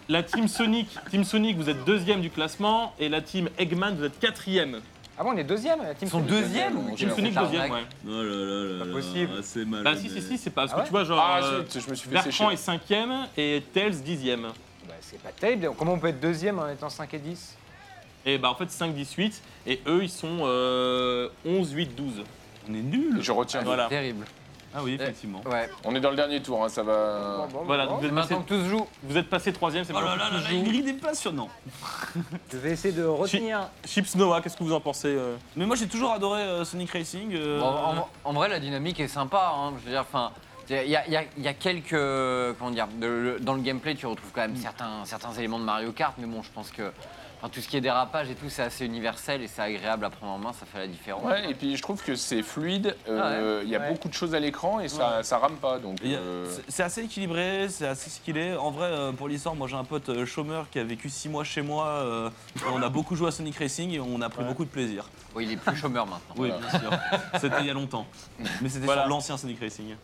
[0.09, 4.05] la team Sonic, team Sonic, vous êtes deuxième du classement, et la team Eggman, vous
[4.05, 4.81] êtes quatrième.
[5.21, 7.71] Ah bon, on est deuxième la team Ils sont Sonic deuxième ou Team Sonic deuxième,
[7.71, 7.81] ouais.
[8.07, 9.31] Oh là là là Pas là, possible.
[9.37, 9.85] ah, c'est mal.
[9.85, 11.83] Bah si, si, si, c'est pas parce Ah que tu vois, genre, Ah, euh, zut,
[11.85, 12.53] je me suis fait Bertrand sécher.
[12.55, 14.45] est cinquième et Tails dixième.
[14.89, 15.73] bah, c'est pas terrible.
[15.79, 17.55] Comment on peut être deuxième en étant 5 et 10
[18.25, 19.43] Et bah en fait 5, 10, 8.
[19.67, 22.23] Et eux, ils sont euh, 11, 8, 12.
[22.71, 23.19] On est nuls.
[23.21, 23.61] Je retiens.
[23.61, 23.89] Voilà.
[23.89, 24.25] Terrible.
[24.75, 25.41] Ah oui, effectivement.
[25.51, 25.69] Ouais.
[25.85, 27.49] On est dans le dernier tour, hein, ça va.
[27.65, 29.93] Voilà, donc vous êtes passé, Maintenant que tout se joue, vous êtes passé troisième, c'est
[29.95, 31.49] Oh là là là, là, il est passionnant.
[32.53, 33.69] Je vais essayer de retenir.
[33.87, 36.91] Chips Noah, qu'est-ce que vous en pensez euh Mais moi j'ai toujours adoré euh, Sonic
[36.93, 37.35] Racing.
[37.35, 39.53] euh, Bon, en, en vrai, la dynamique est sympa.
[39.57, 39.73] hein.
[39.81, 40.31] Je veux dire, enfin,
[40.69, 41.91] il y a, il y a- il y a quelques,
[42.59, 45.65] comment dire, de- le- dans le gameplay, tu retrouves quand même certains, certains éléments de
[45.65, 46.93] Mario Kart, mais bon, je pense que
[47.41, 50.11] enfin, tout ce qui est dérapage et tout, c'est assez universel et c'est agréable à
[50.11, 51.25] prendre en main, ça fait la différence.
[51.25, 53.89] Ouais, et puis je trouve que c'est fluide, euh, il y a Ouais.
[53.91, 55.79] beaucoup de choses à l'écran et ça, ça rame pas.
[55.79, 58.57] Donc, euh, c'est- assez équilibré, c'est assez skillé.
[58.57, 61.45] En vrai, euh, pour l'histoire, moi j'ai un pote chômeur qui a vécu 6 mois
[61.45, 61.87] chez moi.
[61.87, 62.31] euh,
[62.73, 65.09] on a beaucoup joué à Sonic Racing et on a pris beaucoup de plaisir.
[65.35, 66.35] Bon, il est plus chômeur maintenant.
[66.37, 66.91] Oui, bien sûr.
[67.41, 68.07] C'était il y a longtemps.
[68.61, 69.03] Mais c'était Voilà.
[69.03, 69.95] sur l'ancien Sonic Racing.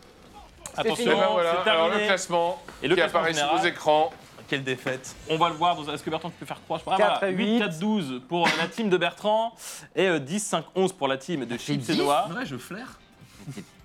[0.75, 3.61] Attention, ben voilà, alors le classement Et le qui classement apparaît sur général.
[3.61, 4.09] vos écrans.
[4.47, 5.15] Quelle défaite.
[5.29, 5.77] On va le voir.
[5.93, 8.89] Est-ce que Bertrand tu peux faire 3 4 à 8, 4, 12 pour la team
[8.89, 9.53] de Bertrand
[9.95, 11.97] et euh, 10, 5, 11 pour la team de Chips et 10?
[11.99, 12.27] Noah.
[12.29, 12.99] vrai, je flaire.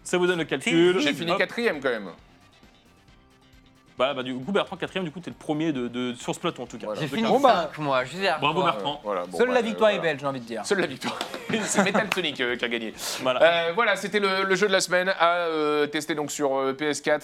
[0.04, 1.00] Ça vous donne le calcul.
[1.00, 2.10] J'ai fini quatrième quand même.
[3.98, 6.40] Bah, bah, du coup, Bertrand, quatrième, du coup, t'es le premier de, de- sur ce
[6.40, 6.86] plateau en tout cas.
[6.86, 7.00] Voilà.
[7.00, 8.62] J'ai fini Bon, bah, 5 moi, je Bravo.
[8.62, 9.00] Bertrand.
[9.04, 9.96] Voilà, bon, Seule bah, la victoire voilà.
[9.96, 10.64] est belle, j'ai envie de dire.
[10.64, 11.18] Seule la victoire.
[11.64, 12.94] c'est Metal Sonic euh, qui a gagné.
[13.20, 13.42] Voilà.
[13.68, 16.72] Euh, voilà, c'était le, le jeu de la semaine à euh, tester donc sur euh,
[16.72, 17.22] PS4,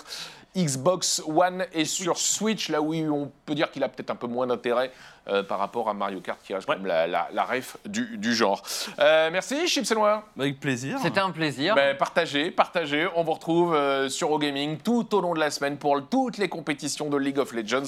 [0.56, 4.26] Xbox One et sur Switch, là où on peut dire qu'il a peut-être un peu
[4.26, 4.90] moins d'intérêt
[5.28, 6.74] euh, par rapport à Mario Kart, qui reste Ouais.
[6.74, 8.62] quand même la, la, la ref du, du genre.
[8.98, 10.22] Euh, merci, Chips et Noir.
[10.38, 10.98] Avec plaisir.
[11.02, 11.74] C'était un plaisir.
[11.74, 13.06] Ben, partagez, partagez.
[13.14, 16.48] On vous retrouve euh, sur OGaming tout au long de la semaine pour toutes les
[16.48, 17.82] compétitions de League of Legends.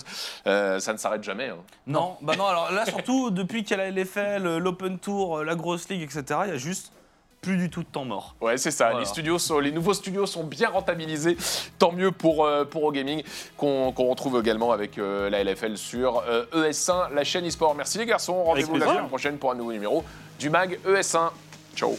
[0.46, 1.48] Euh, ça ne s'arrête jamais.
[1.48, 1.56] hein.
[1.86, 5.54] Non, bah non, alors là surtout, depuis qu'il y a la LFL, l'Open Tour, la
[5.54, 6.92] Grosse League, etc., il y a juste
[7.40, 8.34] plus du tout de temps mort.
[8.40, 8.86] Ouais, c'est ça.
[8.86, 9.00] Voilà.
[9.00, 11.36] Les, studios sont, les nouveaux studios sont bien rentabilisés.
[11.78, 13.22] Tant mieux pour, euh, pour OGaming,
[13.56, 17.74] qu'on qu'on retrouve également avec euh, la LFL sur euh, ES1, la chaîne eSport.
[17.74, 18.44] Merci les garçons.
[18.44, 20.04] Rendez-vous la semaine prochaine pour un nouveau numéro
[20.38, 21.30] du MAG ES1.
[21.74, 21.96] Ciao.